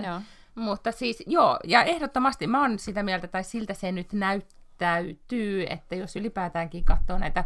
[0.06, 0.20] Joo.
[0.54, 5.94] Mutta siis, joo, ja ehdottomasti mä oon sitä mieltä, tai siltä se nyt näyttäytyy, että
[5.94, 7.44] jos ylipäätäänkin katsoo näitä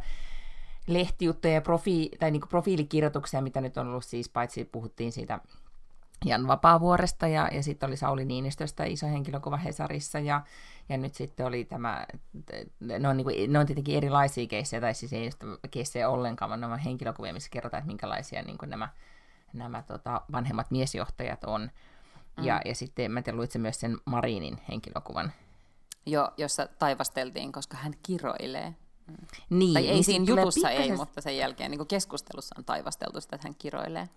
[0.86, 5.40] lehtijuttuja ja profi- tai niin profiilikirjoituksia, mitä nyt on ollut siis, paitsi puhuttiin siitä
[6.24, 10.42] Jan Vapaavuoresta ja, ja sitten oli Sauli Niinistöstä iso henkilökuva Hesarissa ja,
[10.88, 12.06] ja nyt sitten oli tämä,
[12.80, 15.30] ne on, niin kuin, ne on tietenkin erilaisia keissejä, tai siis ei
[15.70, 18.88] keissejä ollenkaan, vaan ne on henkilökuvia, missä kerrotaan, että minkälaisia niin kuin nämä,
[19.52, 21.70] nämä tota, vanhemmat miesjohtajat on.
[22.36, 22.44] Mm.
[22.44, 25.32] Ja, ja sitten mä tiedän, luitse myös sen Marinin henkilökuvan.
[26.06, 28.74] Joo, jossa taivasteltiin, koska hän kiroilee.
[29.06, 29.16] Mm.
[29.50, 33.36] Niin, tai ei niin siinä jutussa ei, mutta sen jälkeen niin keskustelussa on taivasteltu sitä,
[33.36, 34.08] että hän kiroilee.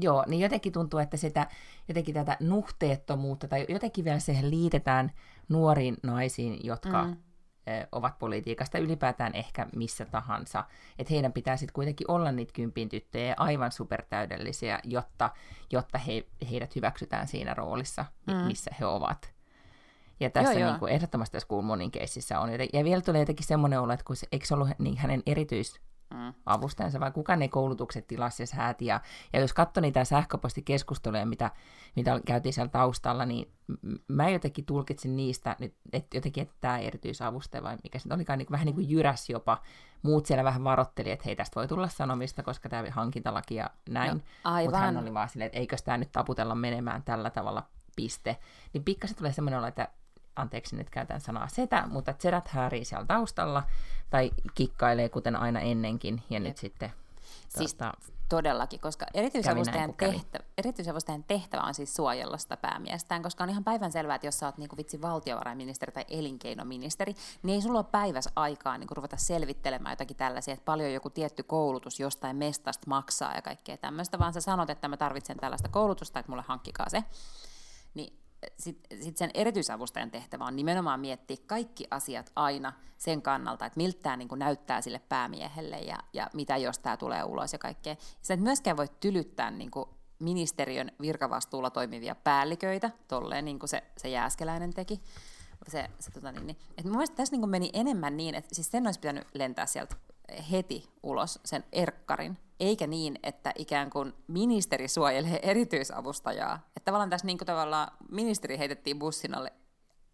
[0.00, 1.46] Joo, niin jotenkin tuntuu, että sitä,
[1.88, 5.12] jotenkin tätä nuhteettomuutta, tai jotenkin vielä siihen liitetään
[5.48, 7.16] nuoriin naisiin, jotka mm.
[7.92, 10.64] ovat politiikasta ylipäätään ehkä missä tahansa.
[10.98, 15.30] Että heidän pitää sitten kuitenkin olla niitä kympin tyttöjä aivan supertäydellisiä, jotta,
[15.72, 18.34] jotta he, heidät hyväksytään siinä roolissa, mm.
[18.34, 19.32] missä he ovat.
[20.20, 22.50] Ja tässä joo, niin kuin, ehdottomasti tässä Kulmonin keississä on.
[22.72, 25.80] Ja vielä tulee jotenkin semmoinen olo, että kun se, eikö se ollut niin hänen erityis
[26.14, 26.34] mm.
[26.46, 28.86] avustajansa, vai kuka ne koulutukset tilasi ja sääti.
[28.86, 29.00] Ja,
[29.32, 31.50] ja jos katsoi niitä sähköpostikeskusteluja, mitä,
[31.96, 33.52] mitä käytiin siellä taustalla, niin
[34.08, 35.56] mä jotenkin tulkitsin niistä,
[35.92, 39.62] että jotenkin, että tämä erityisavustaja, vai mikä se olikaan, niin vähän niin kuin jyräs jopa.
[40.02, 44.24] Muut siellä vähän varotteli, että hei, tästä voi tulla sanomista, koska tämä hankintalaki ja näin.
[44.44, 47.62] No, Mutta hän oli vaan silleen, että eikö tämä nyt taputella menemään tällä tavalla
[47.96, 48.36] piste.
[48.72, 49.88] Niin pikkasen tulee semmoinen olo, että
[50.40, 53.62] anteeksi nyt käytän sanaa setä, mutta sedät häärii siellä taustalla
[54.10, 56.22] tai kikkailee kuten aina ennenkin.
[56.30, 56.92] Ja nyt sitten
[57.48, 57.94] siis tuota,
[58.28, 63.92] todellakin, koska erityisavustajan, tehtävä, erityisavustajan tehtävä on siis suojella sitä päämiestään, koska on ihan päivän
[63.92, 68.30] selvää, että jos sä oot niinku vitsi valtiovarainministeri tai elinkeinoministeri, niin ei sulla ole päivässä
[68.36, 73.42] aikaa niinku ruveta selvittelemään jotakin tällaisia, että paljon joku tietty koulutus jostain mestasta maksaa ja
[73.42, 77.04] kaikkea tämmöistä, vaan sä sanot, että mä tarvitsen tällaista koulutusta, että mulle hankkikaa se.
[77.94, 78.27] Niin
[78.58, 83.98] sitten sit sen erityisavustajan tehtävä on nimenomaan miettiä kaikki asiat aina sen kannalta, että miltä
[84.02, 87.96] tämä niin näyttää sille päämiehelle ja, ja mitä jos tämä tulee ulos ja kaikkea.
[88.22, 93.82] Sä et myöskään voi tylyttää niin kuin ministeriön virkavastuulla toimivia päälliköitä, tolleen niin kuin se,
[93.96, 95.00] se Jääskeläinen teki.
[95.68, 96.56] Se, se, tota niin, niin.
[96.82, 99.96] Mun mielestä tässä niin meni enemmän niin, että siis sen olisi pitänyt lentää sieltä
[100.50, 106.54] heti ulos sen erkkarin, eikä niin, että ikään kuin ministeri suojelee erityisavustajaa.
[106.76, 109.52] Että tavallaan tässä niin kuin tavallaan ministeri heitettiin bussin alle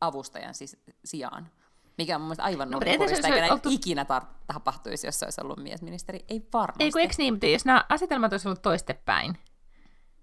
[0.00, 1.50] avustajan siis sijaan.
[1.98, 3.68] Mikä on mun mielestä aivan no, nurkurista, eikä oltu...
[3.72, 6.24] ikinä tar- tapahtuisi, jos se olisi ollut miesministeri.
[6.28, 6.84] Ei varmasti.
[6.84, 9.38] Ei kun eikö niin, mutta jos nämä asetelmat olisi ollut toistepäin,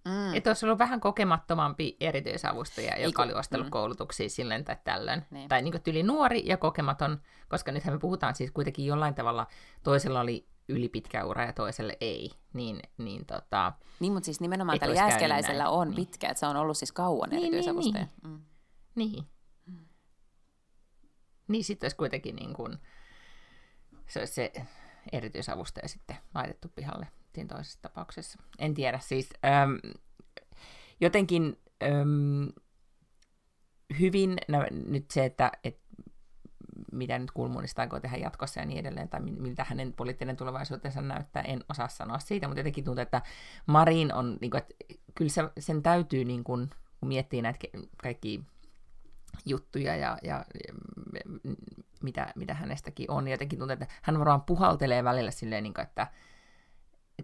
[0.06, 0.36] Mm.
[0.36, 3.72] Että olisi ollut vähän kokemattomampi erityisavustaja, joka Eiku, oli ostellut mm.
[3.72, 5.26] koulutuksia silleen tai tällöin.
[5.32, 5.50] Niin.
[5.50, 9.48] Tai niin tyli nuori ja kokematon, koska nythän me puhutaan siis kuitenkin jollain tavalla,
[9.84, 12.32] toisella oli yli pitkä ura ja toiselle ei.
[12.54, 15.96] Niin, niin, tota, niin mutta siis nimenomaan tällä jääskeläisellä on niin.
[15.96, 18.06] pitkä, että se on ollut siis kauan niin, niin erityisavustaja.
[18.06, 18.34] Niin, niin.
[18.34, 18.42] Mm.
[18.96, 19.24] niin.
[19.66, 19.86] Mm.
[21.48, 22.78] Niin sitten olisi kuitenkin niin kuin,
[24.08, 24.52] se, olisi se
[25.12, 28.40] erityisavustaja sitten laitettu pihalle siinä toisessa tapauksessa.
[28.60, 29.98] En tiedä, siis äm,
[31.02, 32.48] jotenkin äm,
[34.00, 35.81] hyvin nä, nyt se, että et,
[36.92, 41.44] mitä nyt Kulmunista aikoo tehdä jatkossa ja niin edelleen, tai miltä hänen poliittinen tulevaisuutensa näyttää,
[41.44, 43.22] en osaa sanoa siitä, mutta jotenkin tuntuu, että
[43.66, 44.76] Marin on, niin kuin, että
[45.16, 47.60] kyllä se, sen täytyy, niin kuin, kun miettii näitä
[48.04, 48.44] kaikki
[49.46, 51.24] juttuja ja, ja, ja
[52.02, 55.84] mitä, mitä hänestäkin on, niin jotenkin tuntuu, että hän varmaan puhaltelee välillä silleen, niin kuin,
[55.84, 56.08] että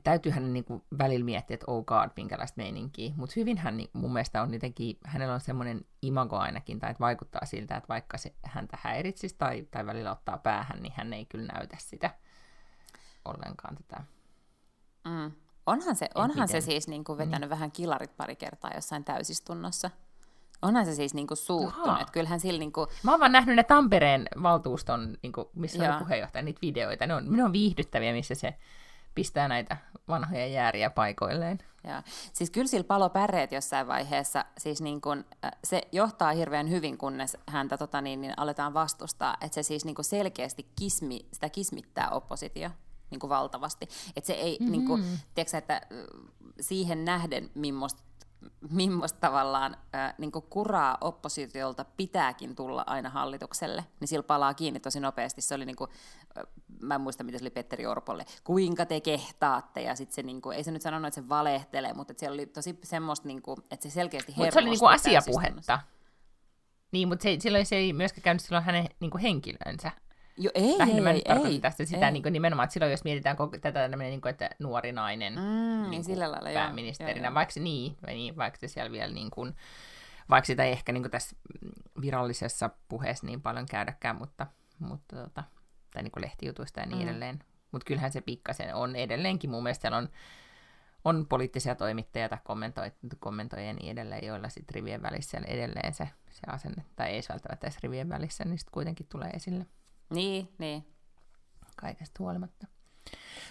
[0.03, 3.11] täytyy hänen niin kuin välillä miettiä, että oh god, minkälaista meininkiä.
[3.15, 7.01] Mutta hyvin hän niin, mun mielestä on jotenkin, hänellä on semmoinen imago ainakin, tai että
[7.01, 11.25] vaikuttaa siltä, että vaikka se häntä häiritsisi tai, tai välillä ottaa päähän, niin hän ei
[11.25, 12.09] kyllä näytä sitä
[13.25, 14.03] ollenkaan tätä.
[15.05, 15.31] Mm.
[15.65, 17.49] Onhan se, onhan se siis niin kuin vetänyt niin.
[17.49, 19.91] vähän kilarit pari kertaa jossain täysistunnossa.
[20.61, 22.01] Onhan se siis niinku suuttunut.
[22.01, 22.87] Että kyllähän sillä niinku...
[23.03, 25.93] Mä oon vaan nähnyt ne Tampereen valtuuston, niinku, missä Joo.
[25.93, 27.07] on puheenjohtaja, niitä videoita.
[27.07, 28.55] Ne on, ne on viihdyttäviä, missä se
[29.17, 29.77] pistää näitä
[30.07, 31.57] vanhoja jääriä paikoilleen.
[31.83, 32.03] Ja.
[32.33, 36.97] Siis kyllä sillä palo päreet jossain vaiheessa, siis niin kun, äh, se johtaa hirveän hyvin,
[36.97, 42.09] kunnes häntä tota niin, niin aletaan vastustaa, että se siis niin selkeästi kismi, sitä kismittää
[42.09, 42.69] oppositio
[43.11, 43.87] niin kuin valtavasti.
[44.15, 44.71] Että se ei, mm-hmm.
[44.71, 45.03] niin kuin,
[45.35, 45.81] tiedätkö, että äh,
[46.61, 48.03] siihen nähden, millaista
[48.69, 54.99] millaista tavallaan äh, niin kuraa oppositiolta pitääkin tulla aina hallitukselle, niin sillä palaa kiinni tosi
[54.99, 55.41] nopeasti.
[55.41, 55.89] Se oli niin kuin,
[56.37, 56.43] äh,
[56.81, 60.41] mä en muista, mitä se oli Petteri Orpolle, kuinka te kehtaatte, ja sitten se, niin
[60.41, 63.41] kuin, ei se nyt sanonut, että se valehtelee, mutta että siellä oli tosi semmoista, niin
[63.41, 65.79] kuin, että se selkeästi Mutta se oli niin kuin asiapuhetta.
[66.91, 69.91] Niin, mutta se, silloin se ei myöskään käynyt silloin hänen niin kuin henkilönsä.
[70.37, 72.11] Jo, ei, Lähinnä ei, ei, ei, tästä sitä ei.
[72.11, 75.41] Niin kuin nimenomaan, että silloin jos mietitään tätä tämmöinen, niin kuin, että nuori nainen mm,
[75.41, 79.31] niin, niin sillä lailla, pääministerinä, joo, vaikka se niin, niin, vaikka se siellä vielä niin
[79.31, 79.55] kuin,
[80.29, 81.35] vaikka sitä ei ehkä niin tässä
[82.01, 84.47] virallisessa puheessa niin paljon käydäkään, mutta,
[84.79, 85.43] mutta tota,
[85.93, 87.07] tai niin lehtijutuista ja niin mm.
[87.07, 87.39] edelleen.
[87.71, 90.09] Mutta kyllähän se pikkasen on edelleenkin, mun mielestä siellä on,
[91.05, 92.39] on poliittisia toimittajia tai
[93.19, 97.79] kommentoijia niin edelleen, joilla sitten rivien välissä edelleen se, se asenne, tai ei välttämättä edes
[97.83, 99.65] rivien välissä, niin sitten kuitenkin tulee esille.
[100.09, 100.93] Niin, niin.
[101.75, 102.67] Kaikesta huolimatta.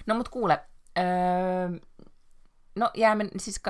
[0.07, 0.61] No mut kuule,
[0.99, 1.79] öö,
[2.77, 3.61] no jää, siis,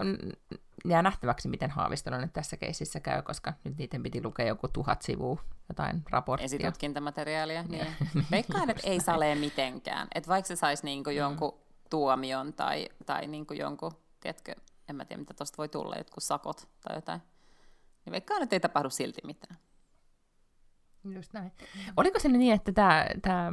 [0.85, 5.03] jää nähtäväksi, miten Haavistolla nyt tässä keississä käy, koska nyt niiden piti lukea joku tuhat
[5.03, 6.44] sivua jotain raporttia.
[6.44, 7.87] Esitutkintamateriaalia, niin.
[8.31, 10.09] Veikkaan, että ei salee mitenkään.
[10.14, 11.16] Että vaikka se saisi niinku mm.
[11.16, 11.59] jonkun
[11.90, 14.55] tuomion tai, tai niinku jonkun, tiedätkö,
[14.88, 17.20] en mä tiedä mitä tuosta voi tulla, jotkut sakot tai jotain,
[18.05, 19.57] niin veikkaan, että ei tapahdu silti mitään.
[21.14, 21.53] Just näin.
[21.97, 23.53] Oliko se niin, että tämä, tämä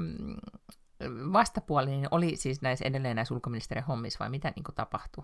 [1.34, 5.24] vastapuoli niin oli siis näissä edelleen näissä ulkoministeriön hommissa vai mitä niin tapahtui?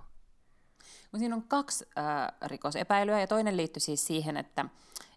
[1.18, 4.66] Siinä on kaksi äh, rikosepäilyä ja toinen liittyy siis siihen, että,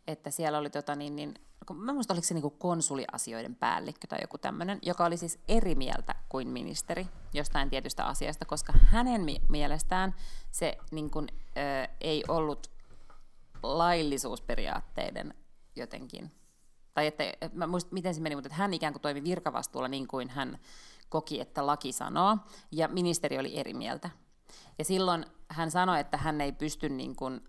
[0.07, 1.35] että siellä oli tota niin, niin
[1.75, 6.15] mä muistan, oliko se niin konsuliasioiden päällikkö tai joku tämmöinen, joka oli siis eri mieltä
[6.29, 10.15] kuin ministeri jostain tietystä asiasta, koska hänen mi- mielestään
[10.51, 12.71] se niin kuin, äh, ei ollut
[13.63, 15.35] laillisuusperiaatteiden
[15.77, 16.31] jotenkin
[16.95, 20.09] tai että, mä muistan, miten se meni, mutta että hän ikään kuin toimi virkavastuulla niin
[20.09, 20.59] kuin hän
[21.09, 22.39] koki, että laki sanoo,
[22.71, 24.11] ja ministeri oli eri mieltä.
[24.79, 27.41] Ja silloin hän sanoi, että hän ei pysty niin kuin,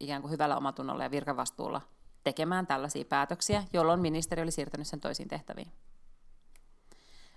[0.00, 1.80] ikään kuin hyvällä omatunnolla ja virkavastuulla
[2.24, 5.72] tekemään tällaisia päätöksiä, jolloin ministeri oli siirtänyt sen toisiin tehtäviin.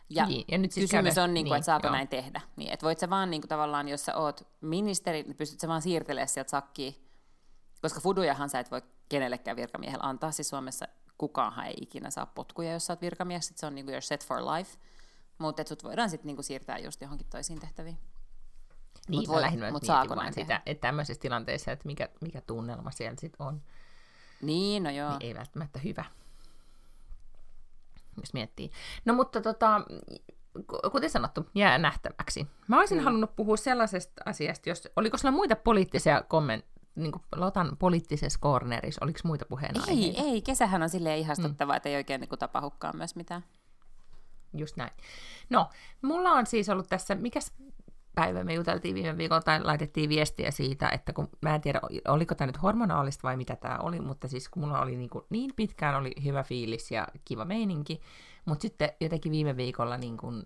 [0.10, 1.96] Ja, niin, ja nyt siis kysymys käydä, on, niin kuin, niin, että saako joo.
[1.96, 2.42] näin tehdä.
[2.56, 5.68] Niin, että voit sä vaan niin kuin, tavallaan, jos sä oot ministeri, niin pystyt sä
[5.68, 6.96] vaan siirtelemään sieltä sakkiin,
[7.82, 10.32] koska fudujahan sä et voi kenellekään virkamiehellä antaa.
[10.32, 13.92] Siis Suomessa kukaanhan ei ikinä saa potkuja, jos sä oot virkamies, sit se on niinku
[13.92, 14.78] your set for life.
[15.38, 17.98] Mutta sut voidaan sitten niinku siirtää just johonkin toisiin tehtäviin.
[19.08, 22.92] Niin, mut voi, lähinnä mut saako näin sitä, että tämmöisissä tilanteissa, että mikä, mikä tunnelma
[22.92, 23.62] siellä sitten on.
[24.42, 25.10] Niin, no joo.
[25.10, 26.06] Niin ei välttämättä hyvä,
[28.22, 28.72] jos miettii.
[29.06, 29.82] No mutta tota,
[30.92, 32.48] kuten sanottu, jää nähtäväksi.
[32.68, 33.04] Mä olisin mm.
[33.04, 39.06] halunnut puhua sellaisesta asiasta, jos, oliko sulla muita poliittisia kommentteja, niin kuin Lotan poliittisessa cornerissa,
[39.06, 40.22] oliko muita puheenaiheita?
[40.22, 40.42] Ei, ei.
[40.42, 41.78] Kesähän on silleen ihastuttavaa, mm.
[41.78, 43.44] että ei oikein niin tapahukkaan myös mitään.
[44.54, 44.92] Just näin.
[45.50, 45.70] No,
[46.02, 47.54] mulla on siis ollut tässä, mikäs
[48.16, 52.36] päivä me juteltiin viime viikolla tai laitettiin viestiä siitä, että kun mä en tiedä, oliko
[52.36, 55.52] tämä nyt hormonaalista vai mitä tämä oli, mutta siis kun mulla oli niin, kuin, niin
[55.56, 58.02] pitkään oli hyvä fiilis ja kiva meininki,
[58.46, 60.44] mutta sitten jotenkin viime viikolla niin kuin,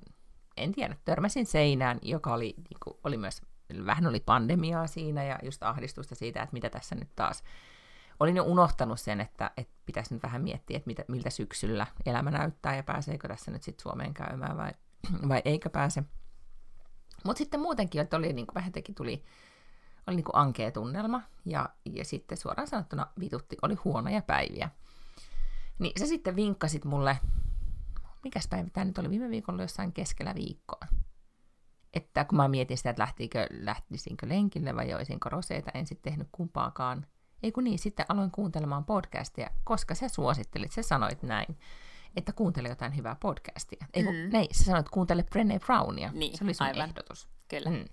[0.57, 3.41] en tiedä, törmäsin seinään, joka oli, niin kuin, oli myös
[3.85, 7.43] vähän oli pandemiaa siinä ja just ahdistusta siitä, että mitä tässä nyt taas.
[8.19, 12.31] Olin jo unohtanut sen, että, että pitäisi nyt vähän miettiä, että mitä, miltä syksyllä elämä
[12.31, 14.71] näyttää ja pääseekö tässä nyt sitten Suomeen käymään vai,
[15.27, 16.03] vai eikö pääse.
[17.23, 19.23] Mutta sitten muutenkin, että oli niin kuin, vähän teki tuli,
[20.07, 24.69] oli niin kuin ankea tunnelma ja, ja sitten suoraan sanottuna vitutti, oli huonoja päiviä.
[25.79, 27.17] Niin se sitten vinkkasit mulle,
[28.23, 30.87] mikäs päivä tämä nyt oli viime viikolla jossain keskellä viikkoa
[31.93, 36.27] että kun mä mietin sitä, että lähtikö, lähtisinkö lenkille vai joisinko roseita, en sitten tehnyt
[36.31, 37.05] kumpaakaan.
[37.43, 41.57] Ei kun niin, sitten aloin kuuntelemaan podcastia, koska sä suosittelit, sä sanoit näin,
[42.15, 43.85] että kuuntele jotain hyvää podcastia.
[43.93, 44.29] Ei kun, mm.
[44.33, 46.11] nei, sä sanoit, kuuntele Brené Brownia.
[46.13, 46.89] Niin, se oli sun aivan.
[46.89, 47.29] ehdotus.
[47.47, 47.69] Kyllä.
[47.69, 47.85] Mm.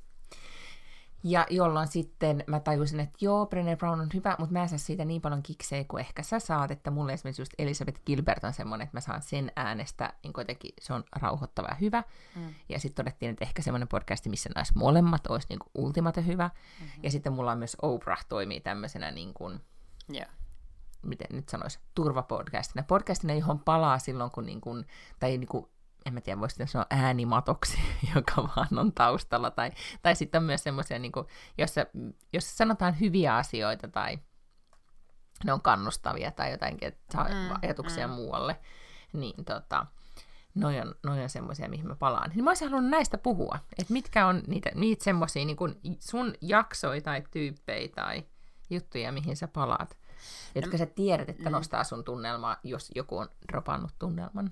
[1.29, 4.79] Ja jolloin sitten mä tajusin, että joo, Brené Brown on hyvä, mutta mä en saa
[4.79, 8.53] siitä niin paljon kiksejä kuin ehkä sä saat, että mulle esimerkiksi just Elizabeth Gilbert on
[8.53, 12.03] semmoinen, että mä saan sen äänestä, niin kuitenkin se on rauhoittava ja hyvä.
[12.37, 12.55] Mm.
[12.69, 16.51] Ja sitten todettiin, että ehkä semmoinen podcast, missä näissä molemmat olisi niin ultimate hyvä.
[16.81, 17.03] Mm-hmm.
[17.03, 19.61] Ja sitten mulla on myös Oprah toimii tämmöisenä niin kuin,
[20.15, 20.29] yeah
[21.03, 22.83] miten nyt sanoisi, turvapodcastina.
[22.89, 24.87] Podcastina, johon palaa silloin, kun, niin kuin,
[25.21, 25.67] tai niin kuin
[26.07, 27.79] en mä tiedä, voisi sanoa äänimatoksi,
[28.15, 29.51] joka vaan on taustalla.
[29.51, 29.71] Tai,
[30.03, 31.13] tai sitten on myös semmoisia, niin
[31.59, 31.87] jossa,
[32.33, 34.19] jossa sanotaan hyviä asioita tai
[35.45, 38.15] ne on kannustavia tai jotainkin, että saa mm, ajatuksia mm.
[38.15, 38.61] muualle.
[39.13, 39.87] Niin tota,
[40.55, 42.31] noi on, noi on semmoisia, mihin mä palaan.
[42.35, 45.57] Niin mä olisin halunnut näistä puhua, että mitkä on niitä, niitä semmoisia niin
[46.01, 48.25] sun jaksoja tai tyyppejä tai
[48.71, 49.97] juttuja, mihin sä palaat,
[50.55, 51.53] jotka no, sä tiedät, että mm.
[51.53, 54.51] nostaa sun tunnelmaa, jos joku on dropannut tunnelman.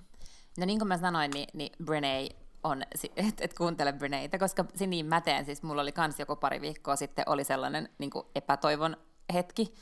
[0.57, 2.29] No niin kuin mä sanoin, niin, niin Brené
[2.63, 2.83] on,
[3.15, 5.45] että et kuuntele Brenéitä, koska se niin mä teen.
[5.45, 8.97] Siis mulla oli kans joku pari viikkoa sitten oli sellainen niin kuin epätoivon
[9.33, 9.73] hetki.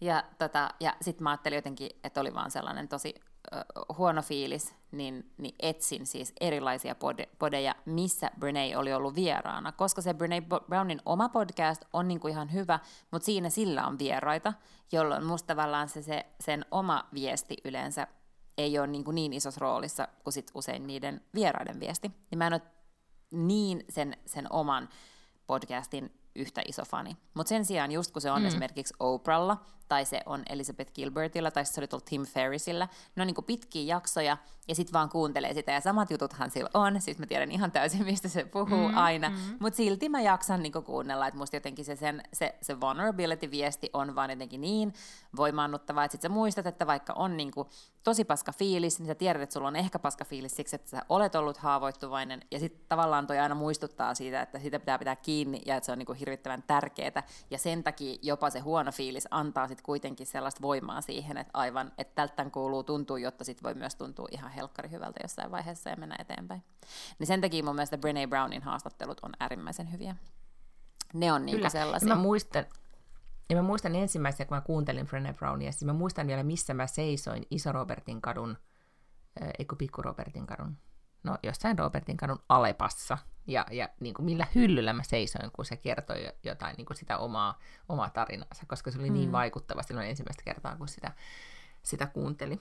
[0.00, 3.14] Ja, tota, ja sitten mä ajattelin jotenkin, että oli vaan sellainen tosi
[3.54, 3.64] ö,
[3.98, 10.02] huono fiilis, niin, niin etsin siis erilaisia pod- podeja, missä Brené oli ollut vieraana, koska
[10.02, 12.78] se Brené Brownin oma podcast on niinku ihan hyvä,
[13.10, 14.52] mutta siinä sillä on vieraita,
[14.92, 18.06] jolloin musta tavallaan se, se sen oma viesti yleensä
[18.58, 22.08] ei ole niin, kuin niin isossa roolissa kuin sit usein niiden vieraiden viesti.
[22.30, 22.62] Niin mä en ole
[23.30, 24.88] niin sen, sen oman
[25.46, 27.16] podcastin yhtä iso fani.
[27.34, 28.46] Mutta sen sijaan just kun se on mm.
[28.46, 29.56] esimerkiksi Opralla,
[29.88, 33.94] tai se on Elizabeth Gilbertilla, tai se oli tuolla Tim Ferrisillä, ne on niin pitkiä
[33.94, 34.36] jaksoja,
[34.68, 38.04] ja sitten vaan kuuntelee sitä, ja samat jututhan sillä on, siis mä tiedän ihan täysin,
[38.04, 39.36] mistä se puhuu mm, aina, mm.
[39.60, 44.14] mutta silti mä jaksan niin kuunnella, että musta jotenkin se, sen, se, se vulnerability-viesti on
[44.14, 44.94] vaan jotenkin niin
[45.36, 47.52] voimaannuttava, että sit sä muistat, että vaikka on niin
[48.04, 51.02] tosi paska fiilis, niin sä tiedät, että sulla on ehkä paska fiilis siksi, että sä
[51.08, 55.62] olet ollut haavoittuvainen, ja sitten tavallaan toi aina muistuttaa siitä, että sitä pitää pitää kiinni,
[55.66, 59.68] ja että se on niin hirvittävän tärkeää, ja sen takia jopa se huono fiilis antaa
[59.68, 63.94] sit kuitenkin sellaista voimaa siihen, että aivan, että tältä kuuluu tuntuu, jotta sit voi myös
[63.94, 66.62] tuntua ihan helkkari hyvältä jossain vaiheessa ja mennä eteenpäin.
[67.18, 70.16] Niin sen takia mun mielestä Brené Brownin haastattelut on äärimmäisen hyviä.
[71.14, 72.08] Ne on niinku sellaisia.
[72.08, 72.64] Ja mä muistan,
[73.50, 76.86] ja mä muistan ensimmäisenä, kun mä kuuntelin Brené Brownia, siis mä muistan vielä, missä mä
[76.86, 78.58] seisoin Iso Robertin kadun,
[79.58, 80.76] eikö Pikku Robertin kadun,
[81.22, 85.76] no jossain Robertin kadun Alepassa, ja, ja niin kuin millä hyllyllä mä seisoin, kun se
[85.76, 87.58] kertoi jotain niin kuin sitä omaa,
[87.88, 89.18] omaa tarinaansa, koska se oli niin mm.
[89.18, 91.12] niin vaikuttava silloin ensimmäistä kertaa, kun sitä,
[91.82, 92.60] sitä kuuntelin.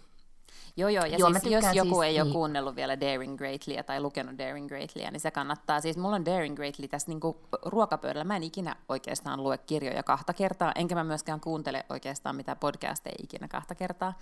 [0.78, 2.21] Joo, joo, ja joo, siis, jos joku siis, ei niin.
[2.21, 5.82] ole kuunnellut vielä Daring Greatlyä tai lukenut Daring Greatlyä, niin se kannattaa.
[5.82, 8.24] Siis mulla on Daring Greatly tässä niinku ruokapöydällä.
[8.24, 13.15] Mä en ikinä oikeastaan lue kirjoja kahta kertaa, enkä mä myöskään kuuntele oikeastaan mitä podcasteja
[13.24, 14.13] ikinä kahta kertaa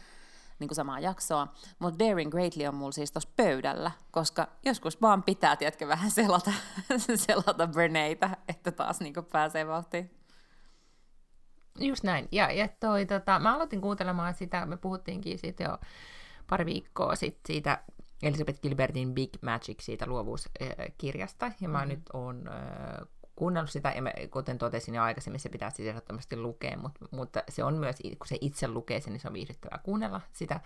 [0.60, 1.48] niin samaa jaksoa.
[1.80, 6.52] Mutta Daring Greatly on mulla siis tuossa pöydällä, koska joskus vaan pitää, tiedätkö, vähän selata,
[7.28, 10.12] selata Breneitä, että taas niin pääsee vauhtiin.
[11.80, 12.28] Just näin.
[12.32, 15.78] Ja, ja toi, tota, mä aloitin kuuntelemaan sitä, me puhuttiinkin siitä jo
[16.50, 17.84] pari viikkoa sitten siitä
[18.24, 21.89] Elizabeth Gilbertin Big Magic siitä luovuuskirjasta, ja mä mm-hmm.
[21.89, 23.08] nyt oon äh,
[23.39, 27.43] kuunnellut sitä, ja mä, kuten totesin jo aikaisemmin, se pitää siis ehdottomasti lukea, mutta, mutta
[27.49, 30.60] se on myös, kun se itse lukee sen, niin se on viihdyttävää kuunnella sitä,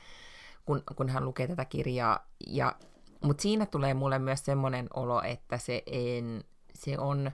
[0.66, 2.76] kun, kun hän lukee tätä kirjaa, ja,
[3.24, 7.32] mutta siinä tulee mulle myös semmoinen olo, että se, en, se on,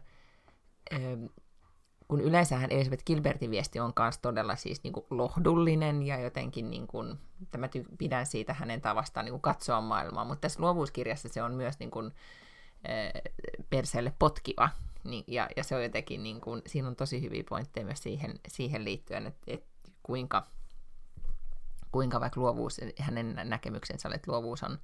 [0.93, 1.25] ähm,
[2.07, 6.87] kun yleensähän Elisabeth Gilbertin viesti on myös todella siis niin kuin lohdullinen ja jotenkin, niin
[7.41, 11.43] että mä ty- pidän siitä hänen tavastaan niin kuin katsoa maailmaa, mutta tässä luovuuskirjassa se
[11.43, 12.05] on myös niin kuin,
[12.89, 13.21] äh,
[13.69, 14.69] perseelle potkiva,
[15.03, 18.39] niin, ja, ja se on jotenkin, niin kuin, siinä on tosi hyviä pointteja myös siihen,
[18.47, 19.67] siihen liittyen, että, että
[20.03, 20.47] kuinka,
[21.91, 24.79] kuinka vaikka luovuus, hänen näkemyksensä oli, että luovuus on,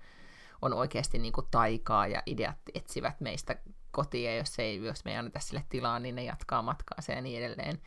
[0.62, 3.56] on oikeasti niin kuin taikaa ja ideat etsivät meistä
[3.91, 7.21] kotiin, ja jos, ei, jos me ei anneta sille tilaa, niin ne jatkaa matkaa ja
[7.21, 7.82] niin edelleen.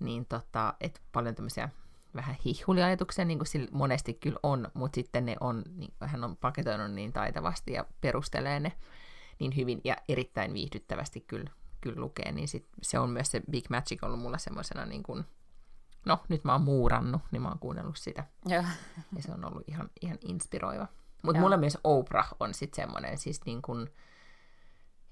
[0.00, 1.68] Niin tota, että paljon tämmöisiä
[2.14, 6.36] vähän hihuliajatuksia, niin kuin sillä monesti kyllä on, mutta sitten ne on, niin, hän on
[6.36, 8.72] paketoinut niin taitavasti ja perustelee ne
[9.38, 11.50] niin hyvin ja erittäin viihdyttävästi kyllä
[11.84, 15.24] kyllä lukee, niin sit se on myös se Big Magic ollut mulla semmoisena niin kuin,
[16.06, 18.24] no nyt mä oon muurannut, niin mä oon kuunnellut sitä.
[18.48, 18.64] Ja,
[19.16, 20.86] ja se on ollut ihan, ihan inspiroiva.
[21.22, 23.90] Mutta mulla myös Oprah on sitten semmoinen, siis niin kuin,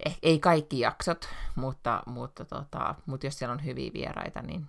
[0.07, 4.67] eh, ei kaikki jaksot, mutta, mutta, tota, mutta jos siellä on hyviä vieraita, niin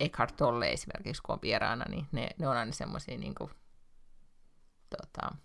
[0.00, 3.50] Eckhart Tolle esimerkiksi, kun on vieraana, niin ne, ne on aina semmoisia niin kuin,
[4.96, 5.36] tota,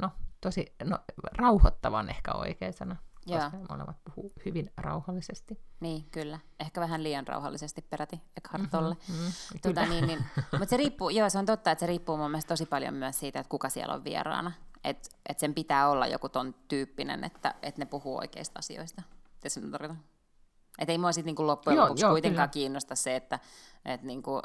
[0.00, 0.98] no, tosi, no,
[1.38, 3.66] rauhoittavan ehkä oikea sana koska Joo.
[3.70, 5.60] molemmat puhuu hyvin rauhallisesti.
[5.80, 6.38] Niin, kyllä.
[6.60, 8.94] Ehkä vähän liian rauhallisesti peräti Eckhart Tolle.
[9.08, 10.24] Mm-hmm, mm, tuota, niin, niin.
[10.58, 13.18] Mutta se riippuu, joo, se on totta, että se riippuu mun mielestä tosi paljon myös
[13.18, 14.52] siitä, että kuka siellä on vieraana.
[14.84, 19.02] Että et sen pitää olla joku ton tyyppinen, että et ne puhuu oikeista asioista.
[19.40, 20.00] Tässä nyt tarkoitan.
[20.78, 22.52] Että ei mua sitten niinku loppujen joo, lopuksi joo, kuitenkaan kyllä.
[22.52, 23.38] kiinnosta se, että
[23.84, 24.42] et niinku,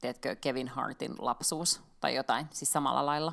[0.00, 3.32] teetkö Kevin Hartin lapsuus tai jotain, siis samalla lailla.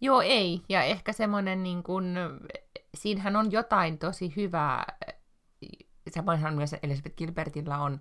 [0.00, 0.62] Joo, ei.
[0.68, 2.16] Ja ehkä semmoinen, niin kuin,
[2.94, 4.84] siinähän on jotain tosi hyvää.
[6.10, 8.00] Samoinhan myös Elizabeth Gilbertilla on,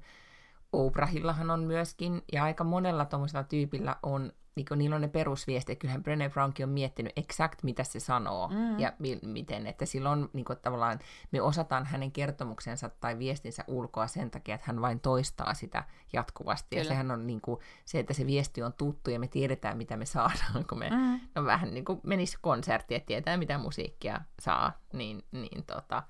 [0.73, 5.79] Oprahillahan on myöskin, ja aika monella tuommoisella tyypillä on niin kuin niillä on ne perusviestit,
[5.79, 8.79] kyllähän Brené Brownkin on miettinyt exakt, mitä se sanoo mm.
[8.79, 10.99] ja mi- miten, että silloin niin kuin, tavallaan
[11.31, 16.67] me osataan hänen kertomuksensa tai viestinsä ulkoa sen takia, että hän vain toistaa sitä jatkuvasti.
[16.69, 16.81] Kyllä.
[16.81, 19.97] Ja sehän on niin kuin, se, että se viesti on tuttu ja me tiedetään, mitä
[19.97, 21.19] me saadaan, kun me mm.
[21.35, 26.03] no, vähän niin kuin menisi konsertti, että tietää, mitä musiikkia saa, niin, niin tota,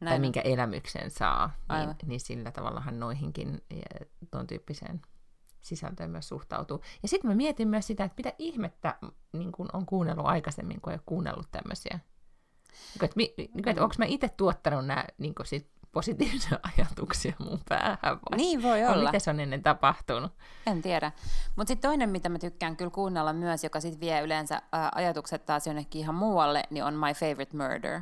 [0.00, 0.12] Näin.
[0.12, 3.62] tai minkä elämyksen saa, niin, niin sillä tavallahan noihinkin
[4.30, 5.02] tuon tyyppiseen
[5.62, 6.80] sisältöön myös suhtautuu.
[7.02, 8.98] Ja sitten mä mietin myös sitä, että mitä ihmettä
[9.32, 11.98] niin kun on kuunnellut aikaisemmin, kun ei ole kuunnellut tämmöisiä.
[12.94, 17.98] Niin että, niin että onko mä itse tuottanut nämä niin sit positiivisia ajatuksia mun päähän
[18.02, 18.36] vai?
[18.36, 19.04] Niin voi olla.
[19.04, 20.32] Miten se on ennen tapahtunut?
[20.66, 21.12] En tiedä.
[21.56, 25.46] Mutta sitten toinen, mitä mä tykkään kyllä kuunnella myös, joka sitten vie yleensä ää, ajatukset
[25.46, 28.00] taas jonnekin ihan muualle, niin on My Favorite Murder.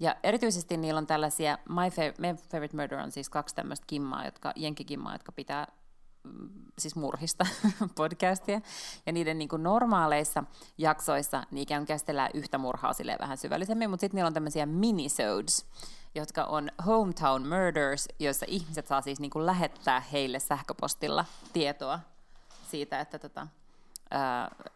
[0.00, 4.24] Ja erityisesti niillä on tällaisia, My, Fa- My Favorite Murder on siis kaksi tämmöistä kimmaa,
[4.24, 5.66] jotka, jenkkikimmaa, jotka pitää
[6.78, 7.46] siis murhista
[7.96, 8.60] podcastia,
[9.06, 10.44] ja niiden niin kuin normaaleissa
[10.78, 14.66] jaksoissa niin ikään kuin käsitellään yhtä murhaa silleen vähän syvällisemmin, mutta sitten niillä on tämmöisiä
[14.66, 15.66] minisodes,
[16.14, 22.00] jotka on Hometown Murders, joissa ihmiset saa siis niin kuin lähettää heille sähköpostilla tietoa
[22.70, 23.46] siitä, että tota,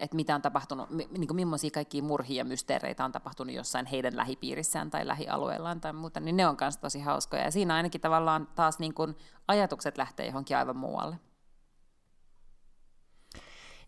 [0.00, 4.16] että mitä on tapahtunut, niin kuin millaisia kaikkia murhia ja mysteereitä on tapahtunut jossain heidän
[4.16, 7.44] lähipiirissään tai lähialueellaan tai muuta, niin ne on myös tosi hauskoja.
[7.44, 9.16] Ja siinä ainakin tavallaan taas niin kuin
[9.48, 11.16] ajatukset lähtee johonkin aivan muualle.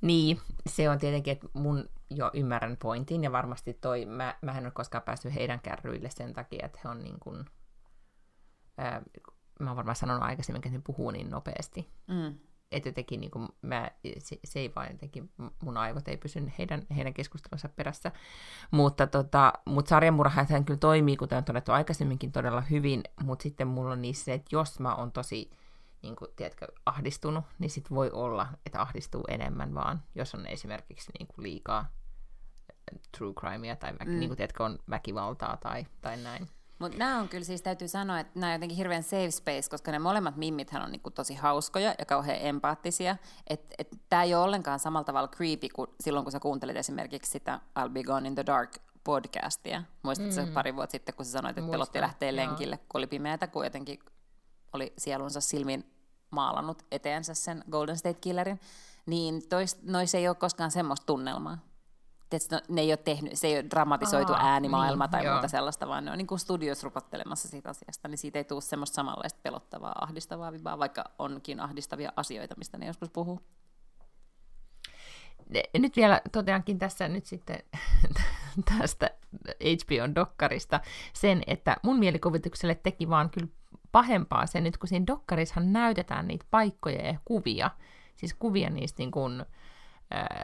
[0.01, 4.64] Niin, se on tietenkin, että mun jo ymmärrän pointin, ja varmasti toi, mä, mä en
[4.64, 7.44] ole koskaan päässyt heidän kärryille sen takia, että he on niin kuin,
[8.78, 9.03] ää,
[9.61, 11.88] mä oon varmaan sanonut aikaisemmin, että he puhuu niin nopeasti.
[12.07, 12.34] Mm
[12.72, 15.30] että jotenkin niin kuin mä, se, se ei vaan jotenkin,
[15.62, 18.12] mun aivot ei pysy heidän, heidän keskustelunsa perässä.
[18.70, 23.68] Mutta, tota, mutta sarjamurhaat hän kyllä toimii, kuten on todettu aikaisemminkin, todella hyvin, mutta sitten
[23.68, 25.51] mulla on niissä se, että jos mä oon tosi
[26.03, 31.12] niin kuin, tiedätkö, ahdistunut, niin sit voi olla, että ahdistuu enemmän vaan, jos on esimerkiksi
[31.18, 31.86] niin kuin liikaa
[33.18, 34.18] true crimea tai väki, mm.
[34.18, 36.49] niin kuin, tiedätkö, on väkivaltaa tai, tai näin.
[36.78, 39.92] Mutta nämä on kyllä siis, täytyy sanoa, että nämä on jotenkin hirveän safe space, koska
[39.92, 43.16] ne molemmat mimmithän on niinku tosi hauskoja ja kauhean empaattisia.
[43.46, 47.30] Että et, tämä ei ole ollenkaan samalla tavalla creepy kuin silloin, kun sä kuuntelit esimerkiksi
[47.30, 49.82] sitä I'll Be Gone in the Dark podcastia.
[50.03, 50.53] Muistatko mm.
[50.53, 53.64] pari vuotta sitten, kun sä sanoit, että Muistan, pelotti lähteä lenkille, kun oli pimeätä, kun
[53.64, 53.99] jotenkin
[54.73, 55.93] oli sielunsa silmin
[56.31, 58.61] maalannut eteensä sen Golden State Killerin.
[59.07, 61.59] Niin tois, noissa ei ole koskaan semmoista tunnelmaa
[62.31, 65.35] tietysti, no, ne ei ole tehnyt, se ei ole dramatisoitu Aa, äänimaailma niin, tai joo.
[65.35, 68.61] muuta sellaista, vaan ne on niin kuin studios rupottelemassa siitä asiasta, niin siitä ei tule
[68.61, 73.41] semmoista samanlaista pelottavaa, ahdistavaa vibaa, vaikka onkin ahdistavia asioita, mistä ne joskus puhuu.
[75.79, 77.59] Nyt vielä toteankin tässä nyt sitten
[78.79, 79.11] tästä
[79.45, 80.81] HBO-dokkarista
[81.12, 83.49] sen, että mun mielikuvitukselle teki vaan kyllä
[83.99, 87.70] pahempaa sen nyt, kun siinä dokkarissahan näytetään niitä paikkoja ja kuvia,
[88.16, 89.44] siis kuvia niistä niin kuin,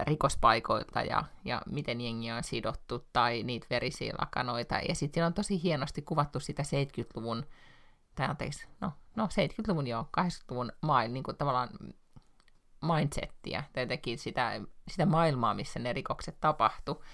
[0.03, 4.75] rikospaikoilta ja, ja miten jengi on sidottu tai niitä verisiä lakanoita.
[4.89, 7.47] Ja sitten on tosi hienosti kuvattu sitä 70-luvun,
[8.15, 11.69] tai anteeksi, no, no 70-luvun jo, 80-luvun mail, niin kuin tavallaan
[12.97, 17.05] mindsettiä, tai jotenkin sitä, sitä maailmaa, missä ne rikokset tapahtu.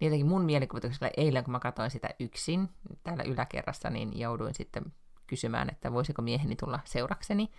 [0.00, 2.68] Niin jotenkin mun mielikuvituksella eilen, kun mä katsoin sitä yksin
[3.02, 4.84] täällä yläkerrassa, niin jouduin sitten
[5.30, 7.50] kysymään, että voisiko mieheni tulla seurakseni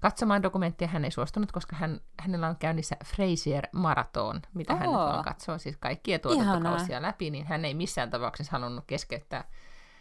[0.00, 0.88] katsomaan dokumenttia.
[0.88, 5.58] Hän ei suostunut, koska hän, hänellä on käynnissä Frazier Marathon, mitä hän nyt on katsoo,
[5.58, 9.44] siis kaikkia tuotantokausia läpi, niin hän ei missään tapauksessa halunnut keskeyttää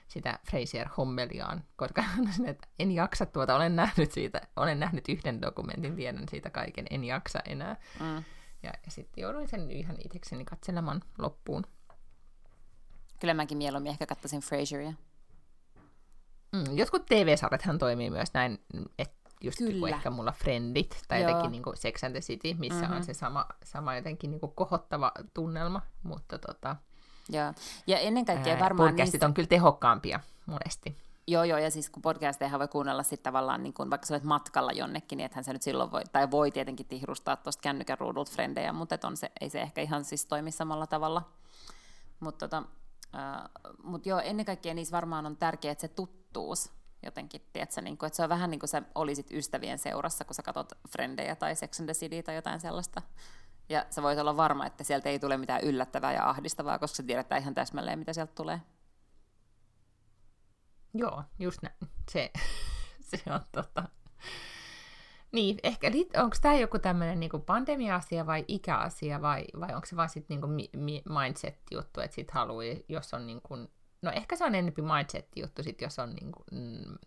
[0.07, 5.95] sitä Frazier-hommeliaan, koska hän että en jaksa tuota, olen nähnyt siitä, olen nähnyt yhden dokumentin,
[5.95, 7.75] tiedän siitä kaiken, en jaksa enää.
[7.99, 8.23] Mm.
[8.63, 11.63] Ja, ja sitten jouduin sen ihan itsekseni katselemaan loppuun.
[13.19, 14.93] Kyllä mäkin mieluummin ehkä katsoisin Frasieria.
[16.51, 18.59] Mm, jotkut TV-sarjathan toimii myös näin,
[18.97, 19.79] että just Kyllä.
[19.79, 21.29] Kuin ehkä mulla Friendit, tai Joo.
[21.29, 22.95] jotenkin niin kuin Sex and the City, missä mm-hmm.
[22.95, 26.75] on se sama, sama jotenkin niin kuin kohottava tunnelma, mutta tota,
[27.29, 27.53] Joo.
[27.87, 29.25] Ja ennen kaikkea ää, varmaan Podcastit niistä...
[29.25, 30.97] on kyllä tehokkaampia monesti.
[31.27, 34.23] Joo, joo, ja siis kun podcasteja voi kuunnella sitten tavallaan, niin kun, vaikka sä olet
[34.23, 38.31] matkalla jonnekin, niin ethän se nyt silloin voi, tai voi tietenkin tihrustaa tuosta kännykän ruudulta
[38.31, 41.29] frendejä, mutta on se, ei se ehkä ihan siis toimi samalla tavalla.
[42.19, 42.63] Mutta tota,
[43.83, 45.87] mut joo, ennen kaikkea niissä varmaan on tärkeää, että se
[46.33, 46.71] tuttuus
[47.03, 50.35] jotenkin, tiedätkö, niin kuin, että se on vähän niin kuin sä olisit ystävien seurassa, kun
[50.35, 53.01] sä katsot Frendejä tai Sex and the City tai jotain sellaista.
[53.69, 57.03] Ja sä voit olla varma, että sieltä ei tule mitään yllättävää ja ahdistavaa, koska sä
[57.03, 58.61] tiedät ihan täsmälleen, mitä sieltä tulee.
[60.93, 61.75] Joo, just näin.
[62.11, 62.31] Se,
[63.09, 63.83] se on tota...
[65.31, 70.09] Niin, ehkä onko tämä joku tämmöinen niinku pandemia-asia vai ikäasia vai, vai onko se vaan
[70.09, 73.57] sitten niinku mi, mi, mindset-juttu, että sit haluaa, jos on niinku
[74.01, 76.97] no ehkä se on enemmän mindset-juttu sit, jos on niin kuin, mm,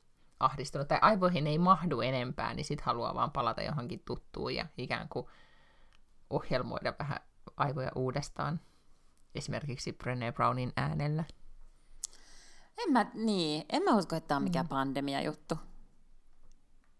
[0.40, 5.08] ahdistunut tai aivoihin ei mahdu enempää, niin sitten haluaa vaan palata johonkin tuttuun ja ikään
[5.08, 5.26] kuin
[6.30, 7.20] ohjelmoida vähän
[7.56, 8.60] aivoja uudestaan.
[9.34, 11.24] Esimerkiksi Brené Brownin äänellä.
[12.78, 14.68] En mä, niin, en mä usko, että tämä on mikään mm.
[14.68, 15.58] pandemia-juttu.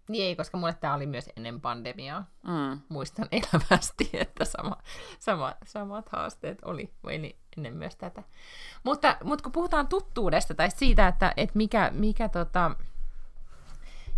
[0.08, 2.30] Niin ei, koska mulle tämä oli myös ennen pandemiaa.
[2.42, 2.80] Mm.
[2.88, 4.76] Muistan elävästi, että sama,
[5.18, 8.22] sama, samat haasteet oli eli ennen myös tätä.
[8.84, 12.70] Mutta, mutta kun puhutaan tuttuudesta tai siitä, että, että mikä, mikä tota,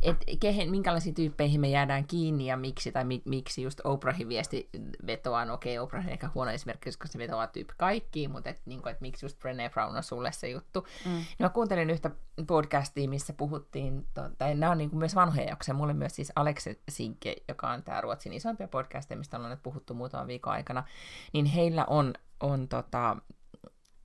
[0.04, 4.68] että kehen, minkälaisiin tyyppeihin me jäädään kiinni ja miksi, tai mi, miksi just Oprahin viesti
[5.06, 8.50] vetoaa, no okei, okay, Oprah on ehkä huono esimerkki, koska se vetoaa tyyppi kaikkiin, mutta
[8.50, 10.86] et, niin kuin, että miksi just Brené Brown on sulle se juttu.
[11.04, 11.10] Mm.
[11.12, 12.10] Niin mä kuuntelin yhtä
[12.46, 16.32] podcastia, missä puhuttiin, to, tai nämä on niin kuin myös vanhoja jaksoja, mulle myös siis
[16.36, 20.84] Alex Sinke, joka on tämä Ruotsin isoimpia podcasteja, mistä ollaan nyt puhuttu muutaman viikon aikana,
[21.32, 23.16] niin heillä on, on tota,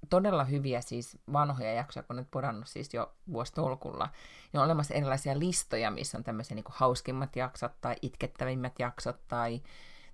[0.09, 4.09] todella hyviä siis vanhoja jaksoja, kun nyt podannut siis jo vuositolkulla.
[4.53, 9.61] Ja on olemassa erilaisia listoja, missä on tämmöisiä niin hauskimmat jaksot tai itkettävimmät jaksot tai,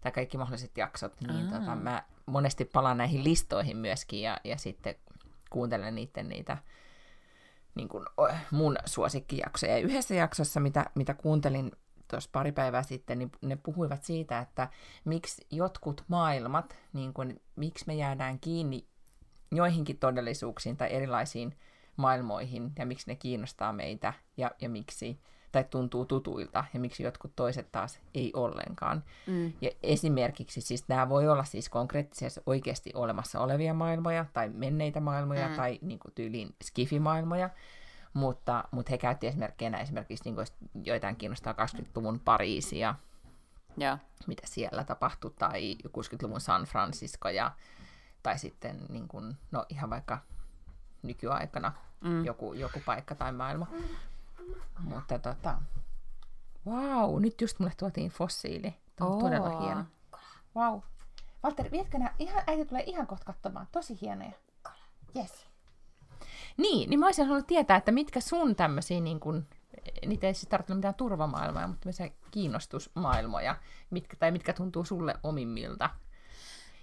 [0.01, 1.21] tai kaikki mahdolliset jaksot.
[1.21, 4.95] Niin tota, mä monesti palaan näihin listoihin myöskin ja, ja sitten
[5.49, 6.57] kuuntelen niiden niitä
[7.75, 8.05] niin kuin,
[8.51, 9.71] mun suosikkijaksoja.
[9.71, 11.71] Ja yhdessä jaksossa, mitä, mitä kuuntelin
[12.07, 14.69] tuossa pari päivää sitten, niin ne puhuivat siitä, että
[15.05, 18.85] miksi jotkut maailmat, niin kuin, miksi me jäädään kiinni
[19.51, 21.55] joihinkin todellisuuksiin tai erilaisiin
[21.97, 25.19] maailmoihin, ja miksi ne kiinnostaa meitä, ja, ja miksi,
[25.51, 29.03] tai tuntuu tutuilta, ja miksi jotkut toiset taas ei ollenkaan.
[29.27, 29.53] Mm.
[29.61, 35.47] Ja esimerkiksi siis nämä voi olla siis konkreettisesti oikeasti olemassa olevia maailmoja, tai menneitä maailmoja,
[35.47, 35.55] mm.
[35.55, 37.49] tai niin kuin tyyliin skifimaailmoja,
[38.15, 40.47] mutta, mutta he käytti esimerkkeinä esimerkiksi niin kuin,
[40.83, 42.95] joitain kiinnostaa 20-luvun Pariisia,
[43.77, 43.97] ja.
[44.27, 47.51] mitä siellä tapahtui, tai 60-luvun San Francisco, ja,
[48.23, 50.19] tai sitten niin kuin, no ihan vaikka
[51.03, 52.25] nykyaikana mm.
[52.25, 53.67] joku, joku paikka tai maailma.
[54.79, 55.57] Mutta tota,
[56.65, 58.75] wow, nyt just mulle tuotiin fossiili.
[58.95, 59.23] Tämä on oh.
[59.23, 59.85] todella hieno.
[60.55, 60.79] Wow.
[61.43, 62.15] Valtteri, vietkö nää?
[62.19, 63.67] Ihan, äiti tulee ihan kohta katsomaan.
[63.71, 64.31] Tosi hienoja.
[65.15, 65.44] Yes.
[66.57, 69.45] Niin, niin mä olisin halunnut tietää, että mitkä sun tämmöisiä, niin kun,
[70.05, 73.55] niitä ei siis tarvitse mitään turvamaailmoja, mutta tämmöisiä kiinnostusmaailmoja,
[73.89, 75.89] mitkä, tai mitkä tuntuu sulle omimmilta.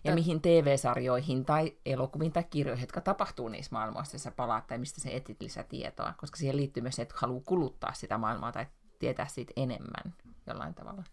[0.05, 0.15] Ja Tö...
[0.15, 5.11] mihin TV-sarjoihin tai elokuviin tai kirjoihin, jotka tapahtuu niissä maailmoissa, sä palaat, tai mistä sä
[5.11, 8.67] etit lisätietoa, koska siihen liittyy myös se, että haluaa kuluttaa sitä maailmaa tai
[8.99, 10.15] tietää siitä enemmän
[10.47, 11.05] jollain tavalla.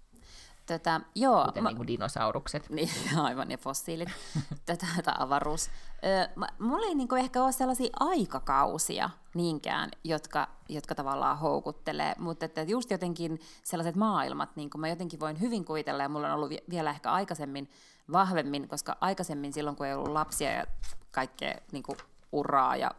[0.70, 2.70] Tätä, joo, Kuten mä, niin kuin dinosaurukset.
[2.80, 4.09] Niin, aivan, ja fossiilit.
[4.65, 5.70] tätä, tätä avaruus.
[6.03, 12.15] Ö, mä, mulla ei niin kuin ehkä ole sellaisia aikakausia niinkään, jotka, jotka tavallaan houkuttelee,
[12.20, 16.28] mutta että just jotenkin sellaiset maailmat, niin kuin mä jotenkin voin hyvin kuvitella, ja mulla
[16.28, 17.70] on ollut vielä ehkä aikaisemmin
[18.11, 20.63] vahvemmin, koska aikaisemmin silloin, kun ei ollut lapsia ja
[21.11, 21.97] kaikkea niin kuin
[22.32, 22.91] uraa ja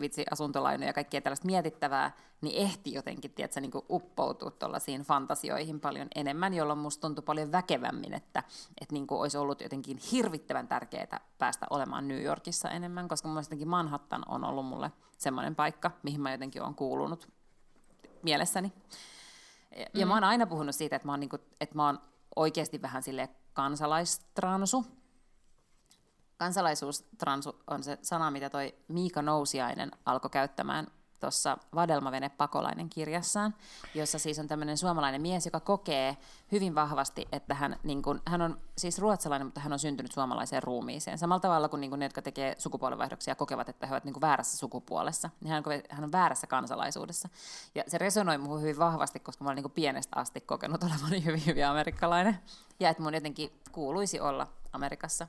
[0.00, 6.08] vitsi asuntolainoja ja kaikkea tällaista mietittävää, niin ehti jotenkin, tiedätkö, niin uppoutua tuollaisiin fantasioihin paljon
[6.14, 8.42] enemmän, jolloin musta tuntui paljon väkevämmin, että,
[8.80, 13.42] että niin kuin olisi ollut jotenkin hirvittävän tärkeää päästä olemaan New Yorkissa enemmän, koska mun
[13.42, 17.28] jotenkin Manhattan on ollut mulle semmoinen paikka, mihin mä jotenkin olen kuulunut
[18.22, 18.72] mielessäni.
[19.94, 20.08] Ja mm.
[20.08, 22.00] mä oon aina puhunut siitä, että mä oon, niin kuin, että mä oon
[22.36, 24.84] oikeasti vähän sille kansalaistransu,
[26.36, 30.86] kansalaisuustransu on se sana, mitä toi Miika Nousiainen alkoi käyttämään
[31.20, 33.54] tuossa Vadelmavene pakolainen kirjassaan,
[33.94, 36.16] jossa siis on tämmöinen suomalainen mies, joka kokee
[36.52, 40.62] hyvin vahvasti, että hän, niin kun, hän on siis ruotsalainen, mutta hän on syntynyt suomalaiseen
[40.62, 41.18] ruumiiseen.
[41.18, 44.56] Samalla tavalla kuin, niin kun ne, jotka tekee sukupuolenvaihdoksia, kokevat, että he ovat niin väärässä
[44.56, 47.28] sukupuolessa, niin hän on, hän on väärässä kansalaisuudessa.
[47.74, 51.46] Ja se resonoi muuhun hyvin vahvasti, koska mä olen niin pienestä asti kokenut olevani hyvin,
[51.46, 52.38] hyvin amerikkalainen.
[52.80, 55.28] Ja että mun jotenkin kuuluisi olla Amerikassa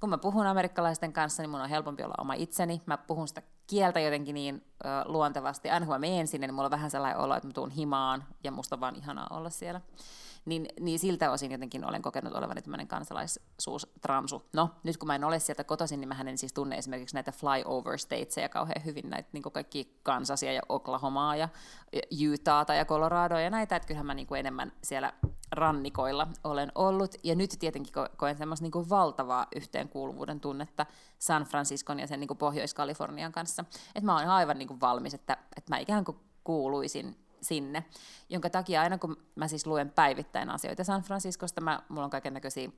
[0.00, 2.82] kun mä puhun amerikkalaisten kanssa, niin mun on helpompi olla oma itseni.
[2.86, 5.70] Mä puhun sitä kieltä jotenkin niin ö, luontevasti.
[5.70, 8.24] Aina kun mä menen sinne, niin mulla on vähän sellainen olo, että mä tuun himaan
[8.44, 9.80] ja musta on vaan ihanaa olla siellä.
[10.44, 14.42] Niin, niin siltä osin jotenkin olen kokenut olevani tämmöinen kansalaisuustransu.
[14.52, 17.32] No, nyt kun mä en ole sieltä kotoisin, niin mä en siis tunne esimerkiksi näitä
[17.32, 21.48] flyover statesia kauhean hyvin, näitä niin kaikki Kansasia ja Oklahomaa ja
[22.32, 25.12] Utahta ja Coloradoa ja näitä, että kyllähän mä niin kuin enemmän siellä
[25.52, 27.14] rannikoilla olen ollut.
[27.24, 30.86] Ja nyt tietenkin ko- koen semmoista niin valtavaa yhteenkuuluvuuden tunnetta
[31.18, 33.64] San Franciscon ja sen niin Pohjois-Kalifornian kanssa.
[33.94, 37.84] Että mä oon aivan niin kuin valmis, että, että mä ikään kuin kuuluisin sinne,
[38.28, 42.34] jonka takia aina kun mä siis luen päivittäin asioita San Franciscosta, mä, mulla on kaiken
[42.34, 42.70] näköisiä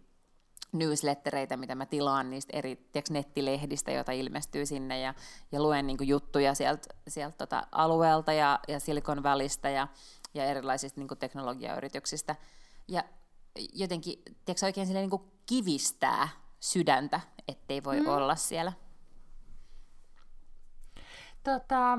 [0.72, 5.14] newslettereitä, mitä mä tilaan niistä eri tiiäks, nettilehdistä, joita ilmestyy sinne, ja,
[5.52, 9.88] ja luen niin juttuja sieltä sielt, tota, alueelta ja, ja Silicon Valleystä ja,
[10.34, 12.36] ja erilaisista niin teknologiayrityksistä.
[12.88, 13.04] Ja
[13.72, 16.28] jotenkin, tiedätkö, oikein silleen, niin kivistää
[16.60, 18.08] sydäntä, ettei voi mm.
[18.08, 18.72] olla siellä.
[21.42, 21.98] Tota,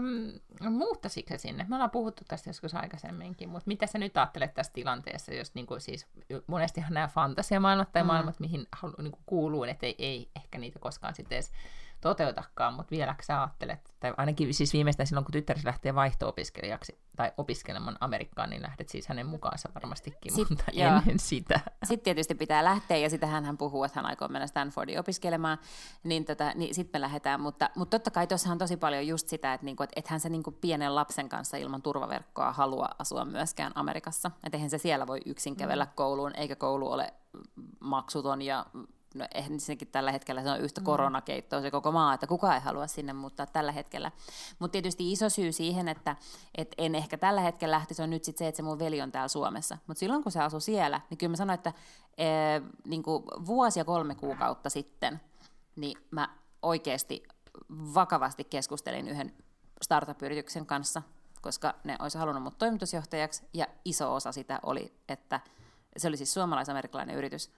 [0.70, 1.66] muuttasitko sinne?
[1.70, 5.66] Me ollaan puhuttu tästä joskus aikaisemminkin, mutta mitä sä nyt ajattelet tässä tilanteessa, jos niin
[5.66, 6.08] kuin, siis,
[6.48, 8.08] monestihan nämä fantasiamaailmat tai mm.
[8.08, 11.52] maailmat, mihin halu, niin kuin kuuluu, että ei, ei ehkä niitä koskaan sitten edes
[12.04, 17.32] toteutakaan, mutta vieläkö sä ajattelet, tai ainakin siis viimeistään silloin, kun tyttärisi lähtee vaihto-opiskelijaksi tai
[17.38, 20.98] opiskelemaan Amerikkaan, niin lähdet siis hänen mukaansa varmastikin, Sit, mutta joo.
[20.98, 21.60] ennen sitä.
[21.84, 25.58] Sitten tietysti pitää lähteä, ja sitä hän puhuu, että hän aikoo mennä Stanfordiin opiskelemaan,
[26.04, 29.28] niin, tota, niin sitten me lähdetään, mutta, mutta totta kai tuossa on tosi paljon just
[29.28, 33.72] sitä, että, niinku, että ethän se niinku pienen lapsen kanssa ilman turvaverkkoa halua asua myöskään
[33.76, 35.92] Amerikassa, että eihän se siellä voi yksin kävellä mm.
[35.96, 37.14] kouluun, eikä koulu ole
[37.80, 38.66] maksuton ja
[39.14, 40.86] no ensinnäkin tällä hetkellä se on yhtä mm.
[40.86, 44.12] koronakeittoa se koko maa, että kukaan ei halua sinne muuttaa tällä hetkellä.
[44.60, 46.16] Mutta tietysti iso syy siihen, että
[46.56, 49.12] et en ehkä tällä hetkellä lähtisi, on nyt sit se, että se mun veli on
[49.12, 49.78] täällä Suomessa.
[49.88, 51.74] Mutta silloin kun se asui siellä, niin kyllä mä sanoin, että
[52.18, 52.26] e,
[52.88, 53.04] niin
[53.46, 55.22] vuosi ja kolme kuukautta sitten,
[55.76, 56.30] niin mä
[56.62, 57.24] oikeasti
[57.70, 59.34] vakavasti keskustelin yhden
[59.82, 61.02] startup-yrityksen kanssa,
[61.42, 65.40] koska ne olisi halunnut mut toimitusjohtajaksi, ja iso osa sitä oli, että
[65.98, 67.52] se oli siis suomalais-amerikkalainen yritys,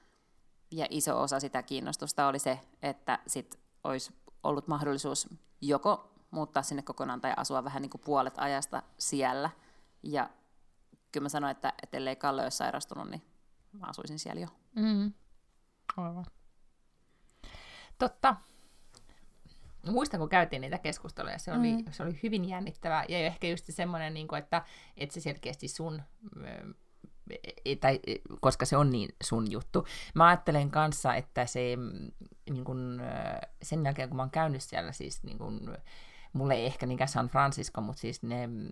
[0.75, 4.13] ja iso osa sitä kiinnostusta oli se, että sit olisi
[4.43, 5.29] ollut mahdollisuus
[5.61, 9.49] joko muuttaa sinne kokonaan tai asua vähän niin kuin puolet ajasta siellä.
[10.03, 10.29] Ja
[11.11, 13.21] kyllä mä sanoin, että, että ellei Kalle olisi sairastunut, niin
[13.71, 14.47] mä asuisin siellä jo.
[14.75, 15.13] Mm.
[15.97, 16.25] Aivan.
[17.97, 18.35] Totta.
[19.87, 21.85] Muistan, kun käytiin niitä keskusteluja, se oli, mm.
[21.91, 24.65] se oli hyvin jännittävää ja ehkä just semmoinen, niin kuin, että,
[24.97, 26.01] että se selkeästi sun
[27.79, 27.99] tai,
[28.41, 29.85] koska se on niin sun juttu.
[30.15, 32.11] Mä ajattelen kanssa, että se mm,
[32.49, 33.01] niin kun,
[33.61, 35.77] sen jälkeen, kun mä oon käynyt siellä siis niin kun,
[36.33, 38.67] mulle ei ehkä niinkään San Francisco, mutta siis ne mm,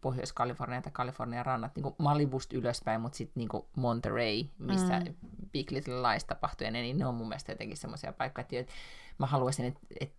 [0.00, 5.14] Pohjois-Kalifornia tai Kalifornian rannat, niin Malibust ylöspäin, mutta sitten niin Monterey, missä mm.
[5.52, 8.72] Big Little Lies tapahtui, ja ne, niin ne on mun mielestä jotenkin semmoisia paikkoja, että
[9.18, 10.14] mä haluaisin et, et,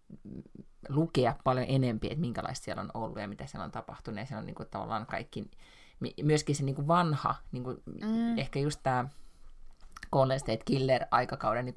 [0.90, 4.40] lukea paljon enempi, että minkälaista siellä on ollut ja mitä siellä on tapahtunut, ja siellä
[4.40, 5.52] on niin kuin, tavallaan kaikki,
[6.24, 8.38] myöskin se niin kuin vanha, niin kuin, mm.
[8.38, 9.08] ehkä just tämä
[10.12, 11.74] Golden State Killer-aikakauden niin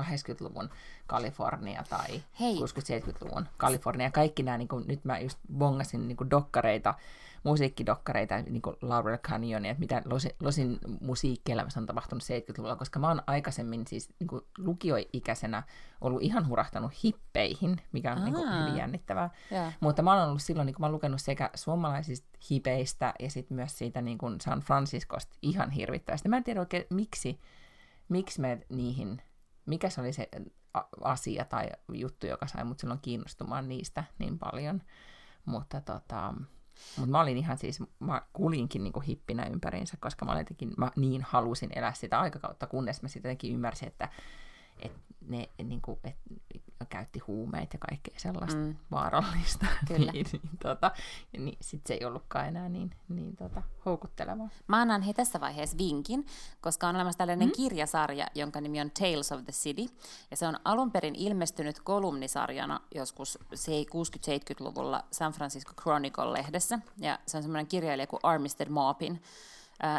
[0.00, 0.70] 70-80-luvun
[1.06, 4.10] Kalifornia tai 60-70-luvun Kalifornia.
[4.10, 6.94] Kaikki nämä, niin kuin, nyt mä just bongasin niin kuin dokkareita,
[7.42, 13.08] musiikkidokkareita, niin kuin Laurel Canyon, että mitä Losin, Losin musiikkielämässä on tapahtunut 70-luvulla, koska mä
[13.08, 15.62] oon aikaisemmin siis niin kuin lukioikäisenä
[16.00, 19.30] ollut ihan hurahtanut hippeihin, mikä on niin kuin, hyvin jännittävää.
[19.52, 19.74] Yeah.
[19.80, 23.54] Mutta mä oon ollut silloin, niin kuin mä oon lukenut sekä suomalaisista hipeistä ja sitten
[23.54, 26.28] myös siitä niin kuin San Franciscosta ihan hirvittävästi.
[26.28, 27.40] Mä en tiedä oikein, miksi
[28.10, 29.22] miksi me niihin,
[29.66, 30.28] mikä se oli se
[31.04, 34.82] asia tai juttu, joka sai mut silloin kiinnostumaan niistä niin paljon.
[35.44, 36.34] Mutta tota,
[36.96, 41.22] mutta mä olin ihan siis, mä kulinkin niinku hippinä ympäriinsä, koska mä, jotenkin, mä niin
[41.22, 44.08] halusin elää sitä aikakautta, kunnes mä sitten jotenkin ymmärsin, että
[44.82, 44.92] et
[45.28, 46.16] ne niinku, et
[46.88, 48.76] käytti huumeita ja kaikkea sellaista mm.
[48.90, 49.66] vaarallista.
[49.88, 50.12] Kyllä.
[50.12, 50.90] niin, niin, tota,
[51.38, 54.48] niin sitten se ei ollutkaan enää niin, niin tota, houkuttelevaa.
[54.66, 56.26] Mä annan hei tässä vaiheessa vinkin,
[56.60, 57.52] koska on olemassa tällainen mm.
[57.56, 59.86] kirjasarja, jonka nimi on Tales of the City.
[60.30, 66.78] Ja se on alun perin ilmestynyt kolumnisarjana joskus 60-70-luvulla San Francisco Chronicle-lehdessä.
[66.98, 69.22] Ja se on semmoinen kirjailija kuin Armistead Maupin.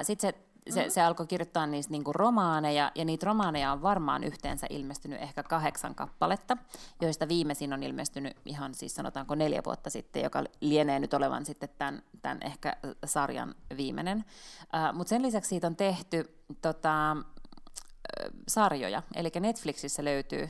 [0.03, 0.91] Sitten se se, mm-hmm.
[0.91, 5.95] se alkoi kirjoittaa niistä niinku romaaneja, ja niitä romaaneja on varmaan yhteensä ilmestynyt ehkä kahdeksan
[5.95, 6.57] kappaletta,
[7.01, 11.69] joista viimeisin on ilmestynyt ihan siis sanotaanko neljä vuotta sitten, joka lienee nyt olevan sitten
[11.77, 14.17] tämän, tämän ehkä sarjan viimeinen.
[14.17, 20.49] Uh, Mutta sen lisäksi siitä on tehty tota, uh, sarjoja, eli Netflixissä löytyy,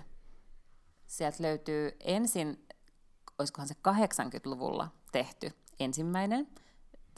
[1.08, 2.68] sieltä löytyy ensin,
[3.40, 6.48] olisikohan se 80-luvulla tehty ensimmäinen,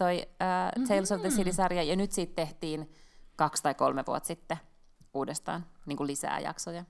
[0.04, 1.02] toi uh, Tales mm-hmm.
[1.02, 1.38] of the mm-hmm.
[1.38, 2.92] City-sarja, ja nyt siitä tehtiin
[3.36, 4.58] kaksi tai kolme vuotta sitten
[5.14, 6.84] uudestaan niin kuin lisää jaksoja.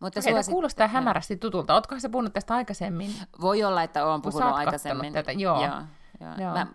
[0.00, 0.52] Mutta Okei, suosit...
[0.52, 1.74] kuulostaa hämärästi tutulta.
[1.74, 3.14] Oletko se puhunut tästä aikaisemmin?
[3.40, 5.12] Voi olla, että olen puhunut aikaisemmin.
[5.12, 5.64] Tätä, joo.
[5.64, 5.82] joo,
[6.20, 6.34] joo.
[6.38, 6.52] joo.
[6.52, 6.66] Mä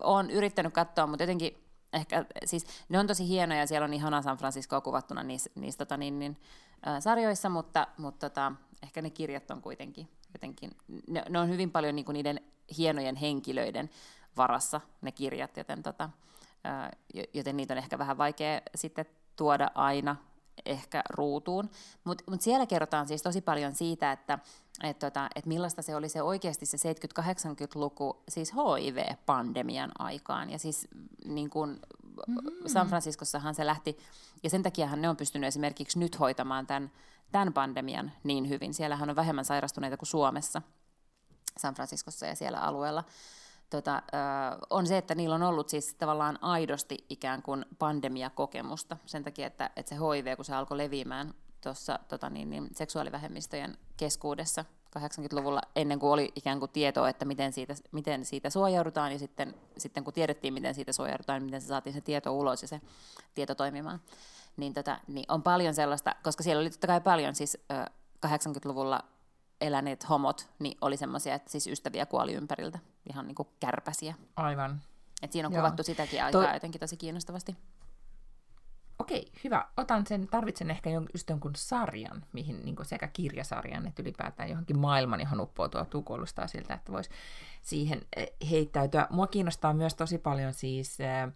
[0.00, 4.36] olen yrittänyt katsoa, mutta jotenkin ehkä, siis ne on tosi hienoja, siellä on ihana San
[4.36, 6.36] Francisco kuvattuna niissä, niissä tota, niin, niin,
[6.86, 8.52] äh, sarjoissa, mutta, mutta tota,
[8.82, 10.70] ehkä ne kirjat on kuitenkin jotenkin,
[11.08, 12.40] ne, ne on hyvin paljon niin kuin niiden
[12.78, 13.90] hienojen henkilöiden
[14.36, 16.10] varassa ne kirjat, joten, tota,
[17.34, 19.06] joten niitä on ehkä vähän vaikea sitten
[19.36, 20.16] tuoda aina
[20.66, 21.70] ehkä ruutuun.
[22.04, 24.38] Mutta mut siellä kerrotaan siis tosi paljon siitä, että
[24.82, 30.50] et tota, et millaista se oli se oikeasti se 70-80-luku siis HIV-pandemian aikaan.
[30.50, 30.88] Ja siis
[31.24, 31.80] niin kun,
[32.26, 32.50] mm-hmm.
[32.66, 33.98] San Franciscossahan se lähti,
[34.42, 36.90] ja sen takiahan ne on pystynyt esimerkiksi nyt hoitamaan tämän,
[37.32, 38.74] tämän pandemian niin hyvin.
[38.74, 40.62] Siellähän on vähemmän sairastuneita kuin Suomessa–
[41.56, 43.04] San Franciscossa ja siellä alueella,
[43.70, 44.02] tota,
[44.70, 48.96] on se, että niillä on ollut siis tavallaan aidosti ikään kuin pandemiakokemusta.
[49.06, 53.78] Sen takia, että, että se HIV, kun se alkoi leviämään tuossa tota niin, niin, seksuaalivähemmistöjen
[53.96, 54.64] keskuudessa
[54.98, 59.54] 80-luvulla, ennen kuin oli ikään kuin tietoa, että miten siitä, miten siitä suojaudutaan, ja sitten,
[59.78, 62.80] sitten kun tiedettiin, miten siitä suojaudutaan, niin miten se saatiin se tieto ulos ja se
[63.34, 64.00] tieto toimimaan,
[64.56, 67.58] niin, tota, niin on paljon sellaista, koska siellä oli totta kai paljon siis
[68.26, 69.04] 80-luvulla
[69.60, 72.78] eläneet homot niin oli semmoisia, että siis ystäviä kuoli ympäriltä,
[73.08, 74.14] ihan niin kuin kärpäsiä.
[74.36, 74.82] Aivan.
[75.22, 75.62] Et siinä on Joo.
[75.62, 76.54] kuvattu sitäkin aikaa to...
[76.54, 77.56] jotenkin tosi kiinnostavasti.
[78.98, 79.66] Okei, hyvä.
[79.76, 85.20] Otan sen, tarvitsen ehkä just jonkun sarjan, mihin niin sekä kirjasarjan että ylipäätään johonkin maailman,
[85.20, 87.10] johon uppoutua tukolustaa siltä, että voisi
[87.62, 89.06] siihen eh, heittäytyä.
[89.10, 91.32] Mua kiinnostaa myös tosi paljon siis äh,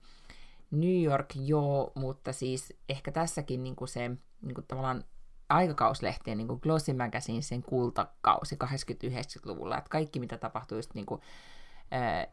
[0.71, 4.11] New York, joo, mutta siis ehkä tässäkin niin se
[4.43, 5.05] niin tavallaan
[5.51, 11.21] aikakauslehtien niin kuin Glossy Magazine, sen kultakausi 80-90-luvulla, että kaikki mitä tapahtui just niin kuin,
[11.91, 12.27] ää,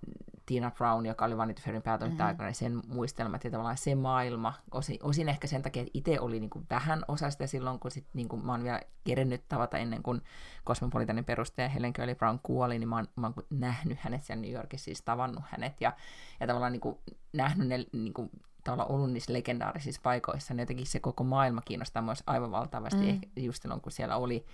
[0.47, 2.43] Tina Brown, joka oli Vanity Fairin päätoimittaja mm-hmm.
[2.43, 6.39] aikana, sen muistelmat ja tavallaan se maailma, osin, osin ehkä sen takia, että itse oli
[6.39, 9.77] niin kuin vähän osa sitä silloin, kun sit, niin kuin mä oon vielä kerennyt tavata
[9.77, 10.21] ennen kuin
[10.65, 14.51] Cosmopolitanin perustaja Helen Curly Brown kuoli, niin mä oon, mä oon nähnyt hänet siellä New
[14.51, 15.93] Yorkissa, siis tavannut hänet ja,
[16.39, 16.97] ja tavallaan niin kuin
[17.33, 18.29] nähnyt ne niin kuin,
[18.63, 23.09] tavallaan ollut niissä legendaarisissa paikoissa, niin jotenkin se koko maailma kiinnostaa myös aivan valtavasti, mm.
[23.09, 24.45] ehkä just silloin, kun siellä oli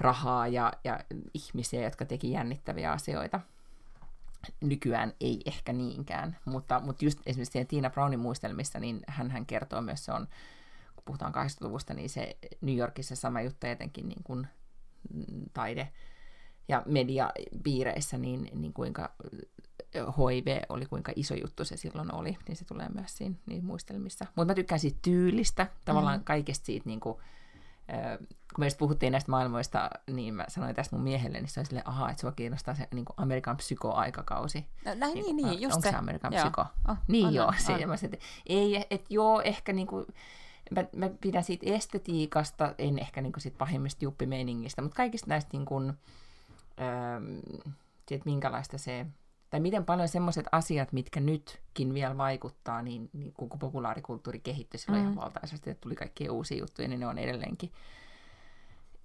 [0.00, 1.00] rahaa ja, ja
[1.34, 3.40] ihmisiä, jotka teki jännittäviä asioita.
[4.60, 9.46] Nykyään ei ehkä niinkään, mutta, mutta just esimerkiksi siinä Tina Brownin muistelmissa, niin hän, hän
[9.46, 10.28] kertoo myös, se on,
[10.94, 14.46] kun puhutaan 80-luvusta, niin se New Yorkissa sama juttu etenkin niin kuin
[15.52, 15.92] taide-
[16.68, 19.14] ja mediapiireissä, niin, niin kuinka
[19.94, 24.26] HIV oli, kuinka iso juttu se silloin oli, niin se tulee myös siinä niin muistelmissa.
[24.36, 26.24] Mutta mä tykkään siitä tyylistä, tavallaan mm.
[26.24, 27.16] kaikesta siitä, niin kuin,
[28.54, 31.66] kun me just puhuttiin näistä maailmoista, niin mä sanoin tästä mun miehelle, niin se oli
[31.66, 34.66] silleen, aha, että sua kiinnostaa se niin Amerikan psykoaikakausi.
[34.84, 35.96] No, näin, niin, niin, niin just onko se.
[35.96, 36.42] Amerikan joo.
[36.42, 36.64] psyko?
[36.88, 37.88] Oh, niin on, joo, on, se, on.
[37.88, 40.06] Mä sanoin, että ei, että joo, ehkä niin kuin,
[40.70, 45.50] mä, mä pidän siitä estetiikasta, en ehkä niin kuin siitä pahimmista juppimeiningistä, mutta kaikista näistä
[45.52, 45.92] niin kuin,
[46.80, 47.20] öö,
[48.08, 49.06] siitä, minkälaista se,
[49.50, 55.02] tai miten paljon semmoiset asiat, mitkä nytkin vielä vaikuttaa, niin, niin kun populaarikulttuuri kehittyi silloin
[55.02, 55.12] mm.
[55.12, 57.72] ihan valtaisesti, että tuli kaikkia uusia juttuja, niin ne on edelleenkin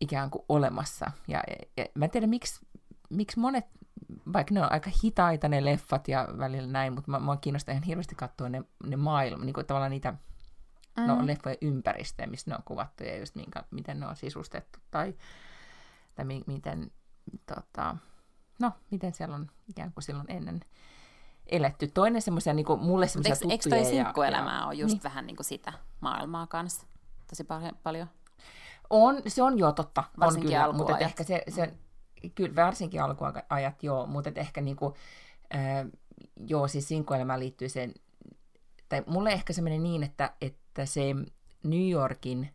[0.01, 1.11] ikään kuin olemassa.
[1.27, 2.65] Ja, ja, ja mä en tiedä, miksi,
[3.09, 3.65] miksi monet,
[4.33, 7.83] vaikka ne on aika hitaita ne leffat ja välillä näin, mutta mä, mä kiinnostaa ihan
[7.83, 10.13] hirveästi katsoa ne, ne maailma, niin kuin tavallaan niitä
[10.97, 11.07] mm.
[11.07, 15.13] no, leffojen ympäristöjä, missä ne on kuvattu ja just minkä, miten ne on sisustettu tai,
[16.15, 16.91] tai mi, miten,
[17.45, 17.95] tota,
[18.59, 20.59] no, miten siellä on ikään kuin silloin ennen
[21.47, 21.87] eletty.
[21.87, 23.81] Toinen semmoisia, niin kuin mulle semmoisia Eikö, eikö tuttuja.
[23.83, 25.03] toi sinkkuelämää ja- ole just niin.
[25.03, 26.87] vähän niin kuin sitä maailmaa kanssa?
[27.29, 27.71] Tosi paljon.
[27.83, 28.07] paljon.
[28.89, 30.01] On, se on jo totta.
[30.01, 31.73] On Varsinkin kyllä, mutta ehkä se, se
[32.35, 34.95] kyllä varsinkin alkuajat joo, mutta ehkä niinku,
[35.55, 35.87] äh,
[36.47, 37.89] joo, siis sinkkuelämään liittyy se,
[38.89, 41.01] tai mulle ehkä se menee niin, että, että se
[41.63, 42.53] New Yorkin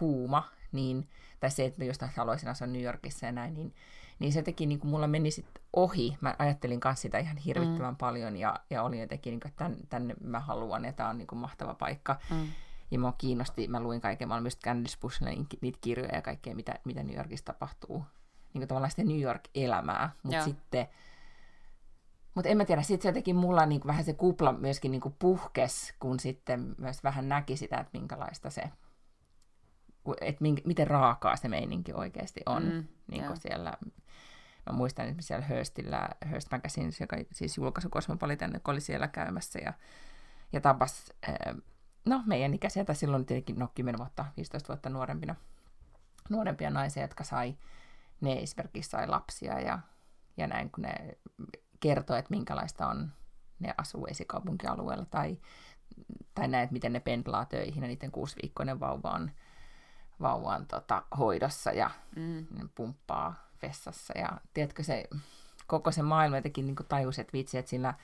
[0.00, 1.08] huuma, niin,
[1.40, 3.74] tai se, että mä jostain haluaisin asua New Yorkissa ja näin, niin,
[4.22, 6.16] niin se teki, niin kuin mulla meni sitten ohi.
[6.20, 7.96] Mä ajattelin kanssa sitä ihan hirvittävän mm.
[7.96, 11.18] paljon ja, ja oli jotenkin, niin kuin, että tänne, tänne mä haluan ja tämä on
[11.18, 12.18] niin kuin mahtava paikka.
[12.30, 12.48] Mm.
[12.90, 16.54] Ja mua kiinnosti, mä luin kaiken, mä olin myös Candice Bushlin niitä kirjoja ja kaikkea,
[16.54, 18.04] mitä, mitä New Yorkissa tapahtuu.
[18.54, 20.10] Niin kuin tavallaan sitä New York-elämää.
[20.22, 20.86] Mutta sitten,
[22.34, 25.14] mutta en mä tiedä, sitten se jotenkin mulla niin vähän se kupla myöskin niin kuin
[25.18, 28.62] puhkes, kun sitten myös vähän näki sitä, että minkälaista se,
[30.20, 32.62] että mink, miten raakaa se meininki oikeasti on.
[32.62, 33.78] Mm, niin kuin siellä,
[34.66, 39.58] mä muistan esimerkiksi siellä Hearstillä, Hearst Magazine, joka siis julkaisu Cosmopolitan, joka oli siellä käymässä
[39.58, 39.72] ja,
[40.52, 41.54] ja tapas, ää,
[42.04, 45.34] no meidän ikäisiä, tai silloin tietenkin no 10 vuotta, 15 vuotta nuorempina,
[46.30, 47.56] nuorempia naisia, jotka sai,
[48.20, 49.78] ne esimerkiksi sai lapsia ja,
[50.36, 51.18] ja näin, kun ne
[51.80, 53.12] kertoo, että minkälaista on,
[53.58, 55.38] ne asuu esikaupunkialueella tai,
[56.34, 59.30] tai näin, että miten ne pendlaa töihin ja niiden kuusiviikkoinen vauva on,
[60.22, 62.46] vauva on tota, hoidossa ja Mm.
[62.50, 65.04] ne pumppaa vessassa ja tiedätkö se,
[65.66, 67.94] koko se maailma jotenkin niin tajus, että vitsi, että sillä,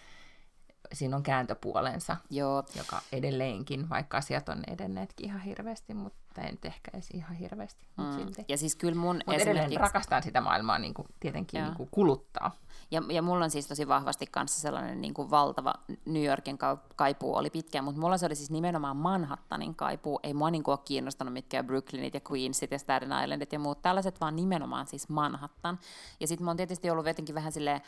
[0.92, 6.64] siinä on kääntöpuolensa, Joo, joka edelleenkin, vaikka asiat on edenneetkin ihan hirveästi, mutta ei nyt
[6.64, 8.18] ehkä edes ihan hirveästi, mutta mm.
[8.18, 8.44] silti.
[8.48, 9.78] ja siis kyllä mun edelleen esimerkiksi...
[9.78, 11.66] rakastan sitä maailmaa niin kuin, tietenkin Joo.
[11.66, 12.50] niin kuin kuluttaa.
[12.90, 15.74] Ja, ja mulla on siis tosi vahvasti kanssa sellainen niin kuin valtava
[16.04, 20.20] New Yorkin ka- kaipuu oli pitkään, mutta mulla se oli siis nimenomaan Manhattanin kaipuu.
[20.22, 23.82] Ei mua niin kuin ole kiinnostanut mitkään Brooklynit ja Queensit ja Staten Islandit ja muut
[23.82, 25.78] tällaiset, vaan nimenomaan siis Manhattan.
[26.20, 27.80] Ja sitten mä oon tietysti ollut jotenkin vähän silleen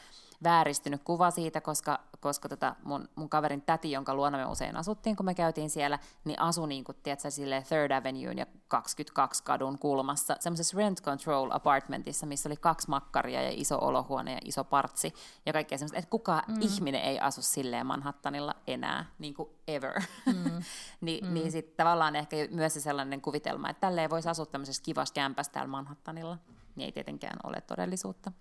[0.42, 5.16] vääristynyt kuva siitä, koska, koska tota mun, mun kaverin täti, jonka luona me usein asuttiin,
[5.16, 7.90] kun me käytiin siellä, niin asui niin kuin, tiedätkö, silleen Third
[8.30, 13.78] Avenuen ja 22 kadun kulmassa, semmoisessa rent control apartmentissa, missä oli kaksi makkaria ja iso
[13.80, 15.14] olohuone ja iso partsi
[15.46, 16.60] ja kaikkea semmoista, että kukaan mm.
[16.60, 20.02] ihminen ei asu silleen Manhattanilla enää, niin kuin ever.
[20.26, 20.62] Mm.
[21.00, 21.34] Ni, mm.
[21.34, 25.52] Niin sitten tavallaan ehkä myös se sellainen kuvitelma, että tälleen voisi asua tämmöisessä kivassa kämpässä
[25.52, 26.38] täällä Manhattanilla,
[26.76, 28.32] niin ei tietenkään ole todellisuutta.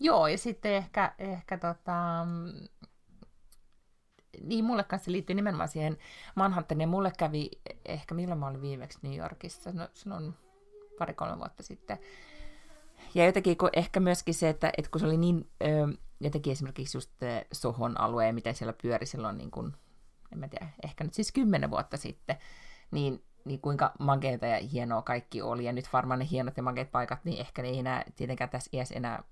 [0.00, 2.68] Joo, ja sitten ehkä, ehkä tota, mm,
[4.44, 5.98] niin mulle kanssa liittyy nimenomaan siihen
[6.34, 6.80] Manhattaniin.
[6.80, 7.50] Ja mulle kävi
[7.84, 10.34] ehkä milloin mä olin viimeksi New Yorkissa, no, se on
[10.98, 11.98] pari-kolme vuotta sitten.
[13.14, 15.66] Ja jotenkin kun ehkä myöskin se, että, että kun se oli niin, ö,
[16.20, 17.10] jotenkin esimerkiksi just
[17.52, 19.72] Sohon alue ja miten siellä pyöri silloin, niin kuin,
[20.32, 22.36] en mä tiedä, ehkä nyt siis kymmenen vuotta sitten,
[22.90, 25.64] niin, niin kuinka makeita ja hienoa kaikki oli.
[25.64, 28.70] Ja nyt varmaan ne hienot ja makeat paikat, niin ehkä ne ei enää tietenkään tässä
[28.72, 29.24] iässä enää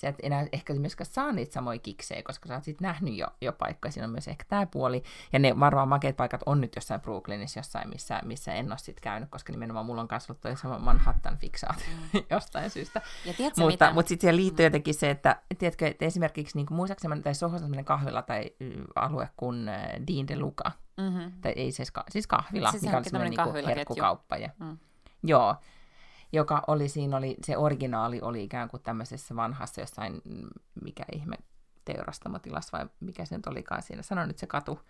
[0.00, 3.26] sä et enää ehkä myöskään saa niitä samoja kiksejä, koska sä oot sit nähnyt jo,
[3.40, 6.76] jo paikkoja, siinä on myös ehkä tämä puoli, ja ne varmaan makeat paikat on nyt
[6.76, 10.40] jossain Brooklynissa, jossain, missä, missä en ole sit käynyt, koska nimenomaan mulla on kanssa ollut
[10.40, 12.20] toi sama Manhattan fiksaat mm.
[12.30, 13.02] jostain syystä.
[13.24, 13.94] Ja tiedätkö, mutta, mitä?
[13.94, 14.66] mutta sitten siihen liittyy mm.
[14.66, 18.50] jotenkin se, että, tiedätkö, että esimerkiksi niin muistaakseni, tai Sohossa on kahvila tai
[18.94, 19.66] alue kuin
[20.06, 21.32] Dean de Luca, mm-hmm.
[21.40, 24.36] tai ei siis, siis kahvila, siis mikä on semmoinen niin herkkukauppa.
[24.36, 24.78] Ja, mm.
[25.22, 25.56] Joo,
[26.32, 30.22] joka oli, siinä oli, se originaali oli ikään kuin tämmöisessä vanhassa jossain,
[30.82, 31.36] mikä ihme,
[31.84, 34.02] teurastamotilas vai mikä se nyt olikaan siinä.
[34.02, 34.80] Sano nyt se katu.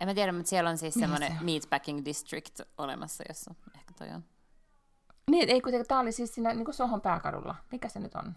[0.00, 4.08] En mä tiedä, mutta siellä on siis semmoinen se meatpacking district olemassa, jossa ehkä toi
[4.08, 4.24] on.
[5.30, 7.54] Niin, ei kun tämä oli siis siinä niin Sohon pääkadulla.
[7.72, 8.34] Mikä se nyt on?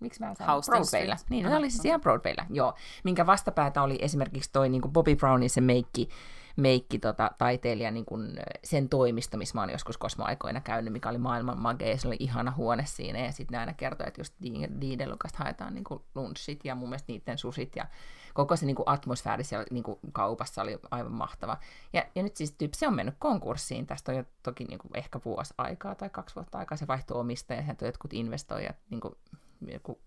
[0.00, 0.62] Miksi mä sanon?
[0.66, 1.16] Broadwaylla.
[1.28, 2.74] Niin, no, oli siis ihan Broadwaylla, joo.
[3.04, 6.08] Minkä vastapäätä oli esimerkiksi toi niin Bobby Brownin se meikki,
[6.56, 11.18] meikki tota, taiteilija niin kun sen toimisto, missä mä oon joskus kosmoaikoina käynyt, mikä oli
[11.18, 14.34] maailman magea, se oli ihana huone siinä, ja sitten ne aina kertoi, että just
[14.80, 15.84] Diidelukasta haetaan niin
[16.14, 17.86] lunchit ja mun mielestä niiden susit, ja
[18.34, 21.58] koko se niin kuin atmosfääri siellä niin kuin kaupassa oli aivan mahtava.
[21.92, 24.90] Ja, ja nyt siis tyyppi, se on mennyt konkurssiin, tästä on jo toki niin kuin
[24.94, 29.14] ehkä vuosi aikaa tai kaksi vuotta aikaa, se vaihtoi omistaja, ja jotkut investoijat, niin kuin,
[29.60, 30.00] joku,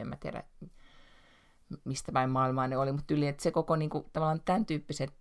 [0.00, 0.44] en mä tiedä,
[1.84, 5.12] mistä päin maailmaa ne oli, mutta yli, että se koko niin kuin, tavallaan tämän tyyppiset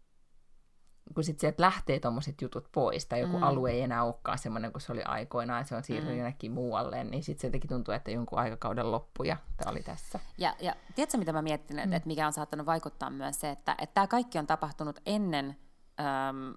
[1.15, 3.43] kun sitten sieltä lähtee tuommoiset jutut pois, tai joku mm.
[3.43, 6.19] alue ei enää olekaan semmoinen kuin se oli aikoinaan, se on siirtynyt mm.
[6.19, 10.19] jonnekin muualle, niin sitten se jotenkin tuntuu, että jonkun aikakauden loppu, ja tämä oli tässä.
[10.37, 11.93] Ja, ja tiedätkö, mitä mä mietin, mm.
[11.93, 15.57] että mikä on saattanut vaikuttaa myös se, että tämä kaikki on tapahtunut ennen
[15.99, 16.53] äm,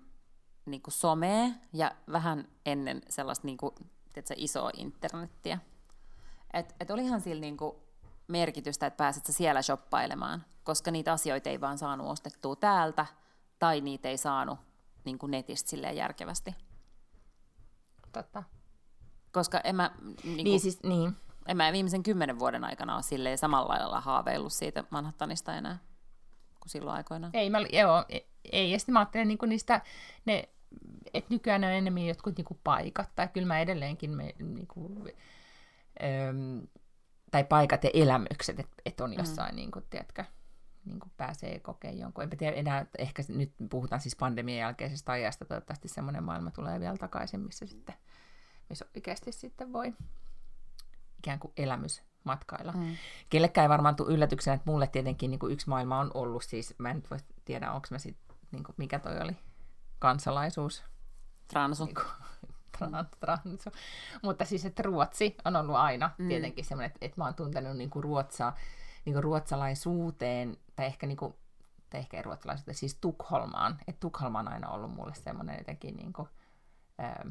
[0.67, 3.75] niin kuin somea, ja vähän ennen sellaista niin kuin,
[4.13, 5.59] tiedätkö, isoa internettiä.
[6.53, 7.77] Että et olihan sillä niin kuin
[8.29, 13.07] merkitystä, että pääset sä siellä shoppailemaan, koska niitä asioita ei vaan saanut ostettua täältä,
[13.61, 14.59] tai niitä ei saanut
[15.05, 16.55] niin kuin netistä silleen järkevästi.
[18.13, 18.43] Totta.
[19.33, 21.17] Koska en mä, niin kuin, niin, siis, niin.
[21.47, 25.79] En mä viimeisen kymmenen vuoden aikana ole silleen samalla lailla haaveillut siitä Manhattanista enää
[26.61, 27.31] kuin silloin aikoina.
[27.33, 28.05] Ei, mä, joo,
[28.53, 28.71] ei.
[28.71, 29.81] Ja sitten mä ajattelen niin niistä,
[30.25, 30.49] ne,
[31.15, 35.13] että nykyään on enemmän jotkut niin kuin paikat, tai kyllä mä edelleenkin, me, niin kuin,
[36.29, 36.67] äm,
[37.31, 39.19] tai paikat ja elämykset, että et on mm.
[39.19, 39.57] jossain, mm.
[39.57, 40.25] niin kuin, tiedätkö,
[40.85, 42.25] niin kuin pääsee kokemaan jonkun.
[42.25, 46.97] En tiedä enää, ehkä nyt puhutaan siis pandemian jälkeisestä ajasta, toivottavasti semmoinen maailma tulee vielä
[46.97, 47.95] takaisin, missä sitten
[48.71, 49.95] missä oikeasti sitten voi
[51.19, 52.73] ikään kuin elämys matkailla.
[52.73, 52.97] Mm.
[53.31, 56.75] Kellekään ei varmaan tule yllätyksenä, että mulle tietenkin niin kuin yksi maailma on ollut, siis
[56.79, 59.37] mä en nyt voi tiedä, onko mä sitten, niin kuin, mikä toi oli,
[59.99, 60.85] kansalaisuus.
[61.49, 61.85] Transu.
[61.85, 62.07] Niin kuin,
[62.79, 63.71] tran, transu.
[64.23, 66.29] Mutta siis, että Ruotsi on ollut aina mm.
[66.29, 68.57] tietenkin semmoinen, että, että mä oon tuntenut niin kuin Ruotsaa,
[69.05, 71.35] niin kuin ruotsalaisuuteen, tai ehkä, niin kuin,
[71.91, 73.79] tai ehkä ruotsalaisuuteen, siis Tukholmaan.
[73.87, 76.29] Että Tukholma on aina ollut mulle semmoinen jotenkin niin kuin,
[76.99, 77.27] ää,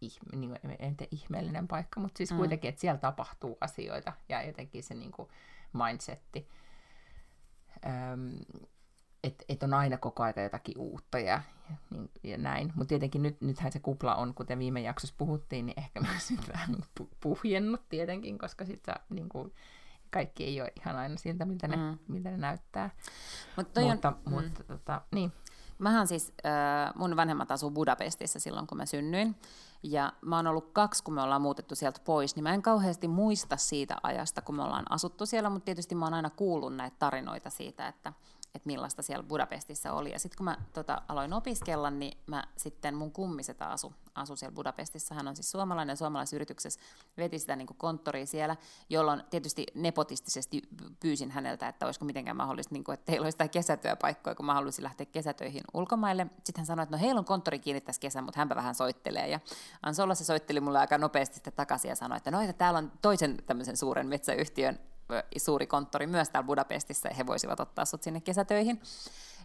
[0.00, 2.36] ihme, niin kuin, en tiedä, ihmeellinen paikka, mutta siis mm.
[2.36, 5.28] kuitenkin, että siellä tapahtuu asioita ja jotenkin se niin kuin
[5.72, 6.48] mindsetti.
[7.86, 8.36] Ähm,
[9.28, 12.72] että et on aina koko aika jotakin uutta ja, ja, niin, ja näin.
[12.74, 16.48] Mutta tietenkin nyt, nythän se kupla on, kuten viime jaksossa puhuttiin, niin ehkä myös nyt
[16.52, 16.76] vähän
[17.20, 19.52] puhjennut tietenkin, koska sitten niin kuin,
[20.10, 21.98] kaikki ei ole ihan aina siltä, miltä ne, mm.
[22.08, 22.90] miltä ne näyttää.
[23.56, 24.66] Mut toi mutta, on, mutta mm.
[24.66, 25.32] tota, niin.
[25.78, 29.36] Mähän siis, äh, mun vanhemmat asuu Budapestissa silloin, kun mä synnyin.
[29.82, 33.08] Ja mä oon ollut kaksi, kun me ollaan muutettu sieltä pois, niin mä en kauheasti
[33.08, 36.96] muista siitä ajasta, kun me ollaan asuttu siellä, mutta tietysti mä oon aina kuullut näitä
[36.98, 38.12] tarinoita siitä, että
[38.54, 40.12] että millaista siellä Budapestissa oli.
[40.12, 44.54] Ja sitten kun mä tota, aloin opiskella, niin mä sitten mun kummiset asu, asu siellä
[44.54, 45.14] Budapestissa.
[45.14, 46.80] Hän on siis suomalainen ja suomalaisyrityksessä
[47.16, 48.56] veti sitä niin konttoria siellä,
[48.88, 50.62] jolloin tietysti nepotistisesti
[51.00, 54.84] pyysin häneltä, että olisiko mitenkään mahdollista, niin kuin, että teillä olisi kesätyöpaikkoja, kun mä haluaisin
[54.84, 56.26] lähteä kesätöihin ulkomaille.
[56.44, 59.28] Sitten hän sanoi, että no heillä on konttori kiinni tässä kesän, mutta hänpä vähän soittelee.
[59.28, 59.40] Ja
[59.82, 62.92] Ansolla se soitteli mulle aika nopeasti sitten takaisin ja sanoi, että no, että täällä on
[63.02, 64.78] toisen tämmöisen suuren metsäyhtiön
[65.36, 68.82] suuri konttori myös täällä Budapestissa, ja he voisivat ottaa sut sinne kesätöihin.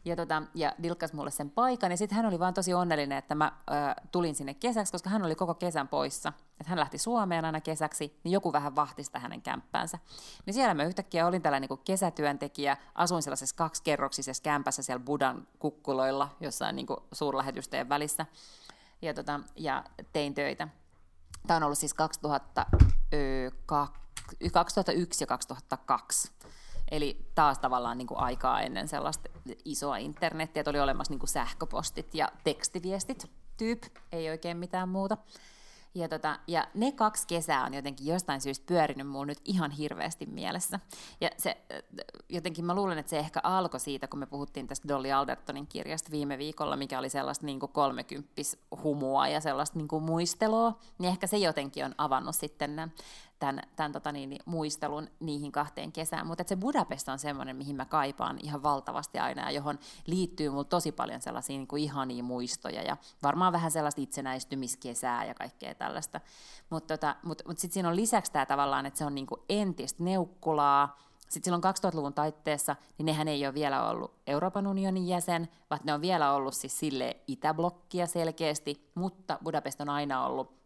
[0.06, 3.36] Ja, tota, ja dilkas mulle sen paikan, ja sitten hän oli vaan tosi onnellinen, että
[3.36, 3.74] mä ö,
[4.12, 6.34] tulin sinne kesäksi, koska hän oli koko kesän poissa.
[6.60, 10.00] Että hän lähti Suomeen aina kesäksi, niin joku vähän vahti sitä hänen kämppäänsä.
[10.46, 16.30] Niin siellä mä yhtäkkiä olin tällainen niin kesätyöntekijä, asuin sellaisessa kaksikerroksisessa kämpässä siellä Budan kukkuloilla,
[16.40, 18.26] jossain niin suurlähetysteen välissä,
[19.02, 19.84] ja, tota, ja
[20.14, 20.68] tein töitä.
[21.48, 24.03] Tämä on ollut siis 2002
[24.52, 26.32] 2001 ja 2002.
[26.92, 29.30] Eli taas tavallaan niin kuin aikaa ennen sellaista
[29.66, 35.18] isoa internettiä, että oli olemassa niin kuin sähköpostit ja tekstiviestit, tyyp, ei oikein mitään muuta.
[35.96, 40.26] Ja, tota, ja ne kaksi kesää on jotenkin jostain syystä pyörinyt mulla nyt ihan hirveästi
[40.26, 40.80] mielessä.
[41.22, 41.58] Ja se,
[42.30, 46.12] jotenkin mä luulen, että se ehkä alkoi siitä, kun me puhuttiin tästä Dolly Aldertonin kirjasta
[46.12, 51.38] viime viikolla, mikä oli sellaista niin kolmekymppis humua ja sellaista niin muistelua, niin ehkä se
[51.38, 52.92] jotenkin on avannut sitten
[53.46, 56.28] tämän, tämän tota niin, niin, muistelun niihin kahteen kesään.
[56.28, 60.64] Mutta se Budapest on semmoinen, mihin mä kaipaan ihan valtavasti aina, ja johon liittyy mulla
[60.64, 66.22] tosi paljon sellaisia niin kuin ihania muistoja, ja varmaan vähän sellaista itsenäistymiskesää ja kaikkea tällaista.
[66.70, 69.42] Mutta tota, mut, mut sitten siinä on lisäksi tämä tavallaan, että se on niin kuin
[69.50, 70.98] entistä neukkulaa,
[71.30, 75.94] sitten silloin 2000-luvun taitteessa, niin nehän ei ole vielä ollut Euroopan unionin jäsen, vaan ne
[75.94, 80.63] on vielä ollut siis sille itäblokkia selkeästi, mutta Budapest on aina ollut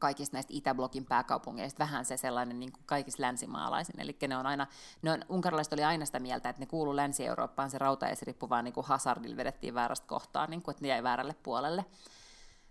[0.00, 4.00] kaikista näistä Itäblokin pääkaupungeista vähän se sellainen niin kuin kaikista länsimaalaisin.
[4.00, 4.66] Eli ne on aina,
[5.02, 8.74] ne on, unkarilaiset oli aina sitä mieltä, että ne kuuluu Länsi-Eurooppaan, se rautaesirippu vaan niin
[8.74, 8.86] kuin
[9.36, 11.84] vedettiin väärästä kohtaa, niin kuin, että ne jäi väärälle puolelle.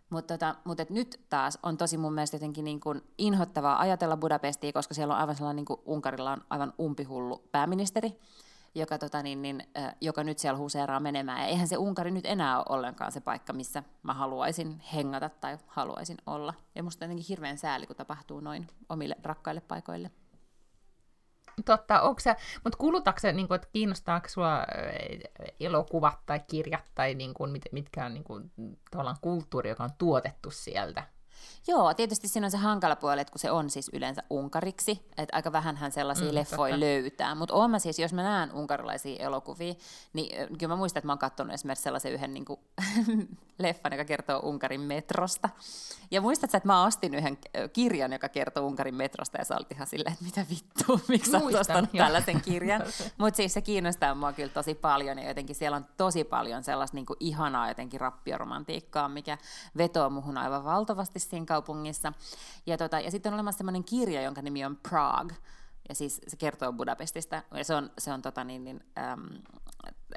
[0.09, 4.73] Mutta tota, mut nyt taas on tosi mun mielestä jotenkin niin kuin inhottavaa ajatella Budapestia,
[4.73, 8.19] koska siellä on aivan sellainen, niin kuin Unkarilla on aivan umpihullu pääministeri,
[8.75, 9.63] joka, tota, niin, niin,
[10.01, 11.39] joka nyt siellä huseeraa menemään.
[11.39, 15.57] Ja eihän se Unkari nyt enää ole ollenkaan se paikka, missä mä haluaisin hengata tai
[15.67, 16.53] haluaisin olla.
[16.75, 20.11] Ja musta jotenkin hirveän sääli, kun tapahtuu noin omille rakkaille paikoille.
[21.65, 24.63] Totta, onko se, mutta kuulutatko se, niin kuin, että kiinnostaako sinua
[25.59, 28.51] elokuvat tai kirjat tai niin kuin, mit, mitkä on niin kuin,
[29.21, 31.03] kulttuuri, joka on tuotettu sieltä?
[31.67, 35.35] Joo, tietysti siinä on se hankala puoli, että kun se on siis yleensä unkariksi, että
[35.35, 36.85] aika hän sellaisia mm, leffoja totta.
[36.85, 37.35] löytää.
[37.35, 39.73] Mutta oon mä siis, jos mä näen unkarilaisia elokuvia,
[40.13, 42.59] niin kyllä mä muistan, että mä oon katsonut esimerkiksi sellaisen yhden niin kuin,
[43.59, 45.49] leffan, joka kertoo Unkarin metrosta.
[46.11, 47.37] Ja muistatko, että mä ostin yhden
[47.73, 51.37] kirjan, joka kertoo Unkarin metrosta, ja sä olit ihan silleen, että mitä vittua, miksi sä
[51.37, 52.81] oot tällaisen kirjan.
[53.17, 56.95] Mutta siis se kiinnostaa mua kyllä tosi paljon, ja jotenkin siellä on tosi paljon sellaista
[56.95, 59.37] niin kuin ihanaa jotenkin rappioromantiikkaa, mikä
[59.77, 62.13] vetoo muhun aivan valtavasti siinä kaupungissa.
[62.65, 65.35] Ja, tota, ja sitten on olemassa sellainen kirja, jonka nimi on Prague,
[65.89, 69.29] ja siis se kertoo Budapestista, ja se on, se on tota niin, niin, äm,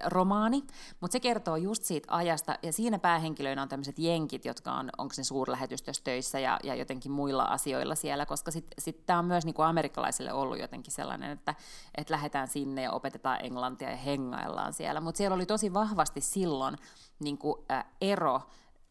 [0.04, 0.62] romaani,
[1.00, 5.14] mutta se kertoo just siitä ajasta, ja siinä päähenkilöinä on tämmöiset jenkit, jotka on, onko
[5.18, 9.44] ne suurlähetystössä töissä ja, ja jotenkin muilla asioilla siellä, koska sitten sit tämä on myös
[9.44, 11.54] niin kuin amerikkalaisille ollut jotenkin sellainen, että,
[11.94, 16.76] että lähdetään sinne ja opetetaan englantia ja hengaillaan siellä, mutta siellä oli tosi vahvasti silloin
[17.20, 18.42] niin kuin, ä, ero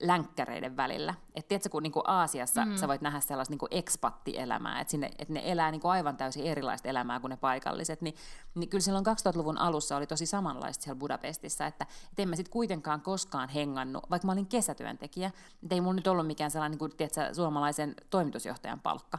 [0.02, 1.14] länkkäreiden välillä.
[1.36, 2.78] Et tiedätkö, kun niinku Aasiassa mm.
[2.78, 7.20] sä voit nähdä sellaista niinku ekspattielämää, että et ne elää niinku aivan täysin erilaista elämää
[7.20, 8.16] kuin ne paikalliset, niin,
[8.56, 12.52] niin kyllä silloin 2000-luvun alussa oli tosi samanlaista siellä Budapestissa, että et en mä sitten
[12.52, 15.32] kuitenkaan koskaan hengannut, vaikka mä olin kesätyöntekijä,
[15.64, 19.18] että ei mulla nyt ollut mikään sellainen niin kuin, tiedätkö, suomalaisen toimitusjohtajan palkka.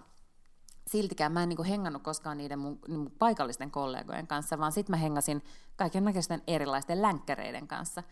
[0.87, 4.97] Siltikään mä en niin hengannut koskaan niiden mun, mun paikallisten kollegojen kanssa, vaan sitten mä
[4.97, 5.45] hengasin
[5.76, 8.03] kaiken näköisten erilaisten länkkäreiden kanssa.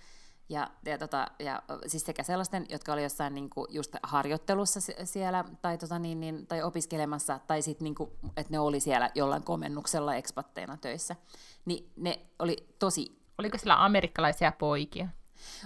[0.51, 5.45] Ja, ja, tota, ja siis sekä sellaisten, jotka oli jossain niin kuin just harjoittelussa siellä
[5.63, 7.95] tai, tota niin, niin, tai opiskelemassa, tai sitten niin
[8.37, 11.17] että ne oli siellä jollain komennuksella ekspatteina töissä.
[11.65, 13.21] Niin ne oli tosi...
[13.39, 15.09] Oliko siellä amerikkalaisia poikia?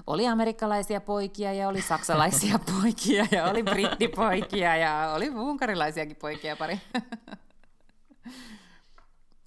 [0.06, 6.80] Oli amerikkalaisia poikia ja oli saksalaisia poikia ja oli brittipoikia ja oli unkarilaisiakin poikia pari.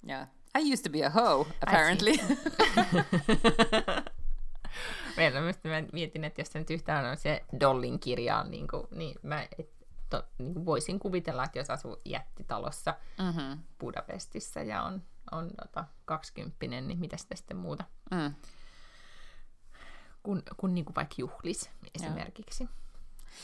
[0.08, 0.28] yeah.
[0.58, 2.12] I used to be a hoe, apparently.
[5.18, 9.16] Meillä mä mietin, että jos se nyt yhtään on se Dollin kirja, niin, kuin, niin
[9.22, 9.70] mä et,
[10.10, 13.58] to, niin kuin voisin kuvitella, että jos asuu jättitalossa mm-hmm.
[13.80, 15.02] Budapestissa ja on,
[15.32, 17.84] on tota, 20 niin mitä sitten muuta.
[18.10, 18.34] Mm.
[20.22, 22.64] Kun, kun niin kuin vaikka juhlis esimerkiksi.
[22.64, 22.72] Joo.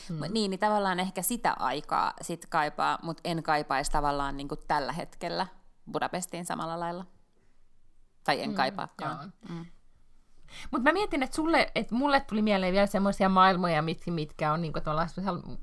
[0.09, 0.33] Mm.
[0.33, 4.91] Niin, niin tavallaan ehkä sitä aikaa sit kaipaa, mutta en kaipaisi tavallaan niin kuin tällä
[4.91, 5.47] hetkellä
[5.91, 7.05] Budapestiin samalla lailla.
[8.23, 9.33] Tai en mm, kaipaakaan.
[9.49, 9.65] Mm.
[10.71, 14.61] Mutta mä mietin, että sulle, että mulle tuli mieleen vielä semmoisia maailmoja, mitkä, mitkä on
[14.61, 14.79] niinku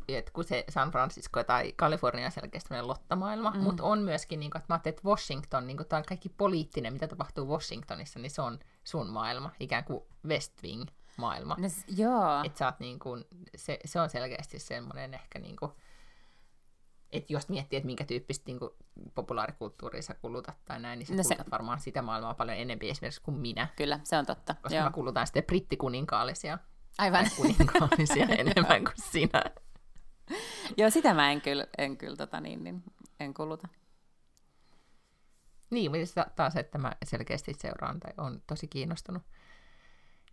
[0.09, 3.61] että kun se San Francisco tai Kalifornia on selkeästi lottamaailma, mm.
[3.61, 7.49] mutta on myöskin, niinku, että mä ajattelin, että Washington, niinku, tämä kaikki poliittinen, mitä tapahtuu
[7.49, 10.85] Washingtonissa, niin se on sun maailma, ikään kuin West Wing
[11.17, 11.57] maailma.
[11.59, 12.43] No, joo.
[12.45, 13.19] Että sä oot niinku,
[13.57, 15.73] se, se on selkeästi semmoinen ehkä niinku,
[17.13, 18.71] että jos miettii, että minkä tyyppistä niin kuin,
[19.15, 21.51] populaarikulttuuria sä kulutat tai näin, niin sä no kulutat se...
[21.51, 23.69] varmaan sitä maailmaa paljon enemmän esimerkiksi kuin minä.
[23.77, 24.55] Kyllä, se on totta.
[24.55, 24.85] Koska Joo.
[24.85, 26.59] mä kulutan sitten brittikuninkaalisia.
[26.99, 27.27] Aivan.
[27.37, 29.45] Kuninkaalisia enemmän kuin sinä.
[30.77, 32.83] Joo, sitä mä en kyllä, en kyllä tota niin, niin,
[33.21, 33.69] en kuluta.
[35.71, 39.23] Niin, mutta taas, että mä selkeästi seuraan tai on tosi kiinnostunut,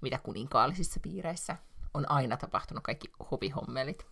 [0.01, 1.55] mitä kuninkaallisissa piireissä
[1.93, 4.07] on aina tapahtunut kaikki hovihommelit.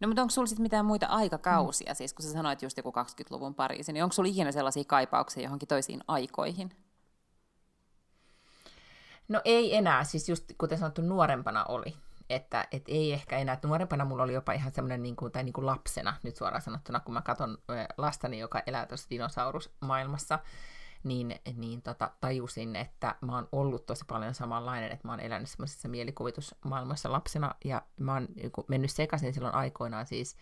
[0.00, 1.96] No mutta onko sulla sitten mitään muita aikakausia, mm.
[1.96, 5.68] siis kun sä sanoit just joku 20-luvun Pariisi, niin onko sulla ikinä sellaisia kaipauksia johonkin
[5.68, 6.70] toisiin aikoihin?
[9.28, 11.96] No ei enää, siis just kuten sanottu, nuorempana oli.
[12.30, 15.44] Että et ei ehkä enää, että nuorempana mulla oli jopa ihan semmoinen, niin kuin, tai
[15.44, 17.58] niin kuin lapsena nyt suoraan sanottuna, kun mä katson
[17.98, 20.38] lastani, joka elää tuossa dinosaurusmaailmassa,
[21.04, 25.48] niin, niin tota, tajusin, että mä oon ollut tosi paljon samanlainen, että mä oon elänyt
[25.48, 30.36] semmoisessa mielikuvitusmaailmassa lapsena, ja mä oon niin mennyt sekaisin silloin aikoinaan siis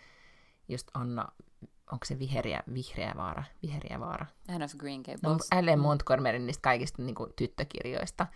[0.68, 1.28] just Anna
[1.92, 4.26] onko se vihreä, vihreä vaara, vihreä vaara.
[4.48, 5.48] Hän on Green No, Gables.
[5.76, 5.76] L.
[5.76, 8.26] Montgomeryn niistä kaikista niin kuin, tyttökirjoista.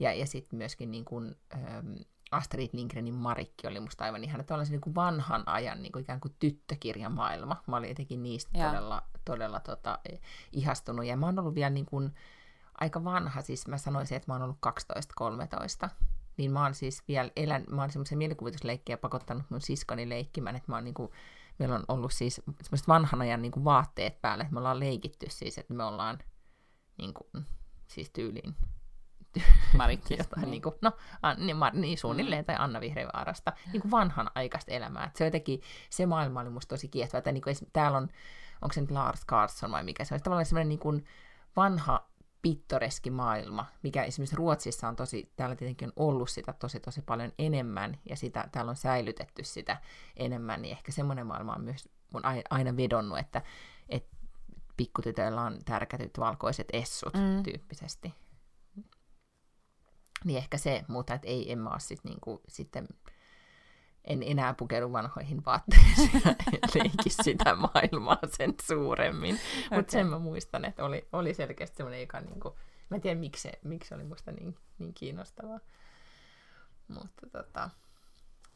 [0.00, 1.92] Ja, ja sitten myöskin niin kuin, ähm,
[2.30, 4.44] Astrid Lindgrenin Marikki oli musta aivan ihana.
[4.44, 7.62] Tämä niin kuin vanhan ajan niin kuin ikään kuin tyttökirjamaailma.
[7.66, 8.68] Mä olin jotenkin niistä Joo.
[8.68, 10.20] todella, todella tota, eh,
[10.52, 11.04] ihastunut.
[11.04, 12.14] Ja mä oon ollut vielä niin kuin,
[12.80, 14.58] aika vanha, siis mä sanoisin, että mä oon ollut
[15.86, 15.88] 12-13.
[16.36, 20.72] Niin mä oon siis vielä elän, mä oon semmoisen mielikuvitusleikkiä pakottanut mun siskoni leikkimään, että
[20.72, 21.12] mä oon niinku,
[21.58, 25.58] meillä on ollut siis semmoiset vanhan ajan niinku vaatteet päälle, että me ollaan leikitty siis,
[25.58, 26.18] että me ollaan
[26.98, 27.30] niinku,
[27.86, 28.54] siis tyyliin
[29.76, 30.14] Marikki.
[30.18, 30.62] jotain, Niin.
[30.62, 30.92] kuin, no,
[31.38, 35.04] niin, Mar- niin suunnilleen, tai Anna Vihreävaarasta, niin kuin vanhan aikaista elämää.
[35.04, 35.60] Et se jotenkin,
[35.90, 38.08] se maailma oli musta tosi kiehtova, että niin kuin, täällä on,
[38.62, 41.04] onko se nyt Lars Carlson vai mikä se on, tavallaan semmoinen niin kuin
[41.56, 42.08] vanha
[42.42, 47.32] pittoreski maailma, mikä esimerkiksi Ruotsissa on tosi, täällä tietenkin on ollut sitä tosi tosi paljon
[47.38, 49.76] enemmän, ja sitä, täällä on säilytetty sitä
[50.16, 53.42] enemmän, niin ehkä semmoinen maailma on myös mun ai- aina vedonnut, että,
[53.88, 54.16] että
[54.76, 57.42] pikkutytöillä on tärkätyt valkoiset essut Mm.
[57.42, 58.14] tyyppisesti.
[60.24, 62.88] Niin ehkä se, mutta et ei, en mä oo sit niinku, sitten,
[64.04, 69.34] en enää pukeudu vanhoihin vaatteisiin ja leiki sitä maailmaa sen suuremmin.
[69.66, 69.78] Okay.
[69.78, 72.58] Mutta sen mä muistan, että oli, oli selkeästi semmoinen eka, niinku,
[72.90, 75.60] mä en tiedä miksi se, miksi se oli musta niin, niin kiinnostavaa.
[76.88, 77.70] Mutta tota,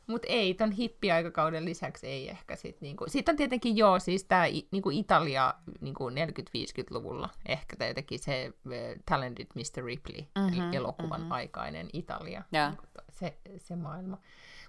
[0.07, 4.47] mut ei, ton hippiaikakauden lisäksi ei ehkä sit niinku, sit on tietenkin joo, siis tää
[4.70, 9.84] niinku Italia niinku 40-50-luvulla, ehkä tää jotenkin se eh, Talented Mr.
[9.84, 11.32] Ripley Mhm, eli elokuvan mhm.
[11.32, 12.68] aikainen Italia, Joo.
[12.68, 14.18] niinku se, se maailma.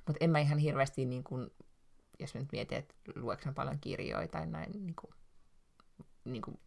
[0.07, 1.39] Mutta en mä ihan hirveästi, niinku,
[2.19, 5.13] jos mä nyt mietin, että lueks mä paljon kirjoja tai näin, niinku,
[6.25, 6.59] niinku,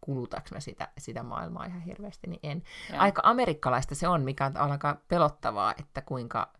[0.00, 2.62] kulutaks mä sitä, sitä maailmaa ihan hirveästi, niin en.
[2.90, 3.00] Joo.
[3.00, 6.52] Aika amerikkalaista se on, mikä on aika pelottavaa, että kuinka,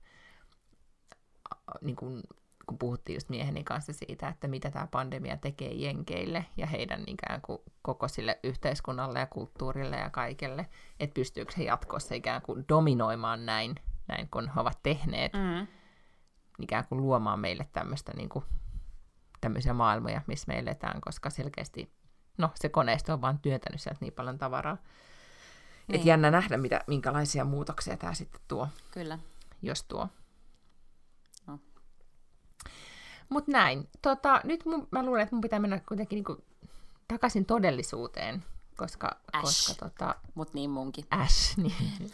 [1.80, 2.22] niin kuin,
[2.66, 7.40] kun puhuttiin just mieheni kanssa siitä, että mitä tämä pandemia tekee jenkeille ja heidän ikään
[7.40, 10.66] kuin koko sille yhteiskunnalle ja kulttuurille ja kaikelle,
[11.00, 13.74] että pystyykö he jatkossa ikään kuin dominoimaan näin,
[14.10, 15.66] näin kun he ovat tehneet, Mm.
[16.60, 18.44] ikään kuin luomaan meille tämmöistä niin kuin,
[19.40, 21.92] tämmöisiä maailmoja, missä me eletään, koska selkeästi
[22.38, 24.74] no, se koneisto on vaan työntänyt sieltä niin paljon tavaraa.
[24.74, 24.84] Niin.
[25.88, 26.00] Niin.
[26.00, 29.18] Et jännä nähdä, mitä, minkälaisia muutoksia tämä sitten tuo, Kyllä.
[29.62, 30.08] jos tuo.
[31.46, 31.58] No.
[33.28, 33.88] Mutta näin.
[34.02, 36.44] Tota, nyt mun, mä luulen, että mun pitää mennä kuitenkin niinku
[37.08, 38.44] takaisin todellisuuteen,
[38.76, 39.42] koska, Äsh.
[39.42, 41.04] koska tota, Mut niin munkin.
[41.10, 42.10] Ash, niin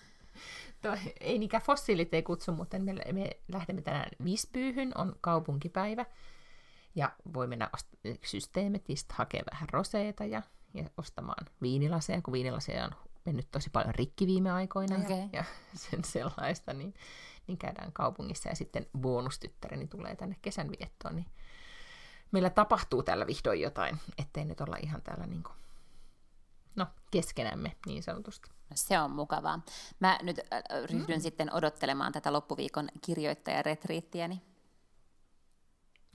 [0.86, 6.06] Toi, ei niinkään fossiilit ei kutsu, mutta me, me lähdemme tänään Vispyyhyn, on kaupunkipäivä.
[6.94, 10.42] Ja voi mennä ost- systeemetistä hakemaan vähän roseeta ja,
[10.74, 12.90] ja ostamaan viinilaseja, kun viinilaseja on
[13.24, 15.18] mennyt tosi paljon rikki viime aikoina Okei.
[15.18, 15.44] ja, ja
[15.90, 16.94] sen sellaista, niin,
[17.46, 21.26] niin käydään kaupungissa ja sitten bonustyttäreni tulee tänne kesän viettoon, niin
[22.32, 25.56] meillä tapahtuu täällä vihdoin jotain, ettei nyt olla ihan täällä niin kuin,
[26.76, 28.50] no, keskenämme niin sanotusti.
[28.50, 29.60] No, se on mukavaa.
[30.00, 31.22] Mä nyt äh, ryhdyn mm.
[31.22, 34.42] sitten odottelemaan tätä loppuviikon kirjoittajaretriittiäni.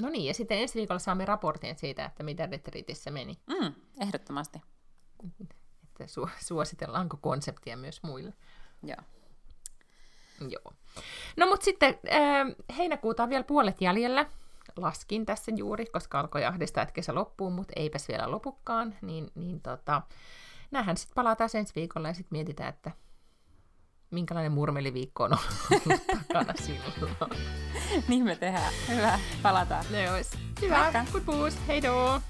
[0.01, 3.37] No niin, ja sitten ensi viikolla saamme raportin siitä, että mitä retriitissä meni.
[3.47, 4.61] Mm, ehdottomasti.
[5.41, 8.33] Että su- suositellaanko konseptia myös muille.
[8.83, 8.97] Joo.
[10.49, 10.73] Joo.
[11.37, 14.25] No mutta sitten äh, heinäkuuta on vielä puolet jäljellä.
[14.75, 18.95] Laskin tässä juuri, koska alkoi ahdistaa, että kesä loppuu, mutta eipäs vielä lopukkaan.
[19.01, 20.01] Niin, niin tota,
[20.71, 22.91] näähän sitten palataan ensi viikolla ja sitten mietitään, että
[24.11, 27.25] minkälainen murmeliviikko on ollut takana silloin.
[28.07, 28.73] niin me tehdään.
[28.87, 29.19] Hyvä.
[29.41, 29.85] Palataan.
[29.91, 29.97] No,
[30.61, 30.91] hyvä.
[30.93, 31.05] Moikka.
[31.11, 32.21] Good Hei doo!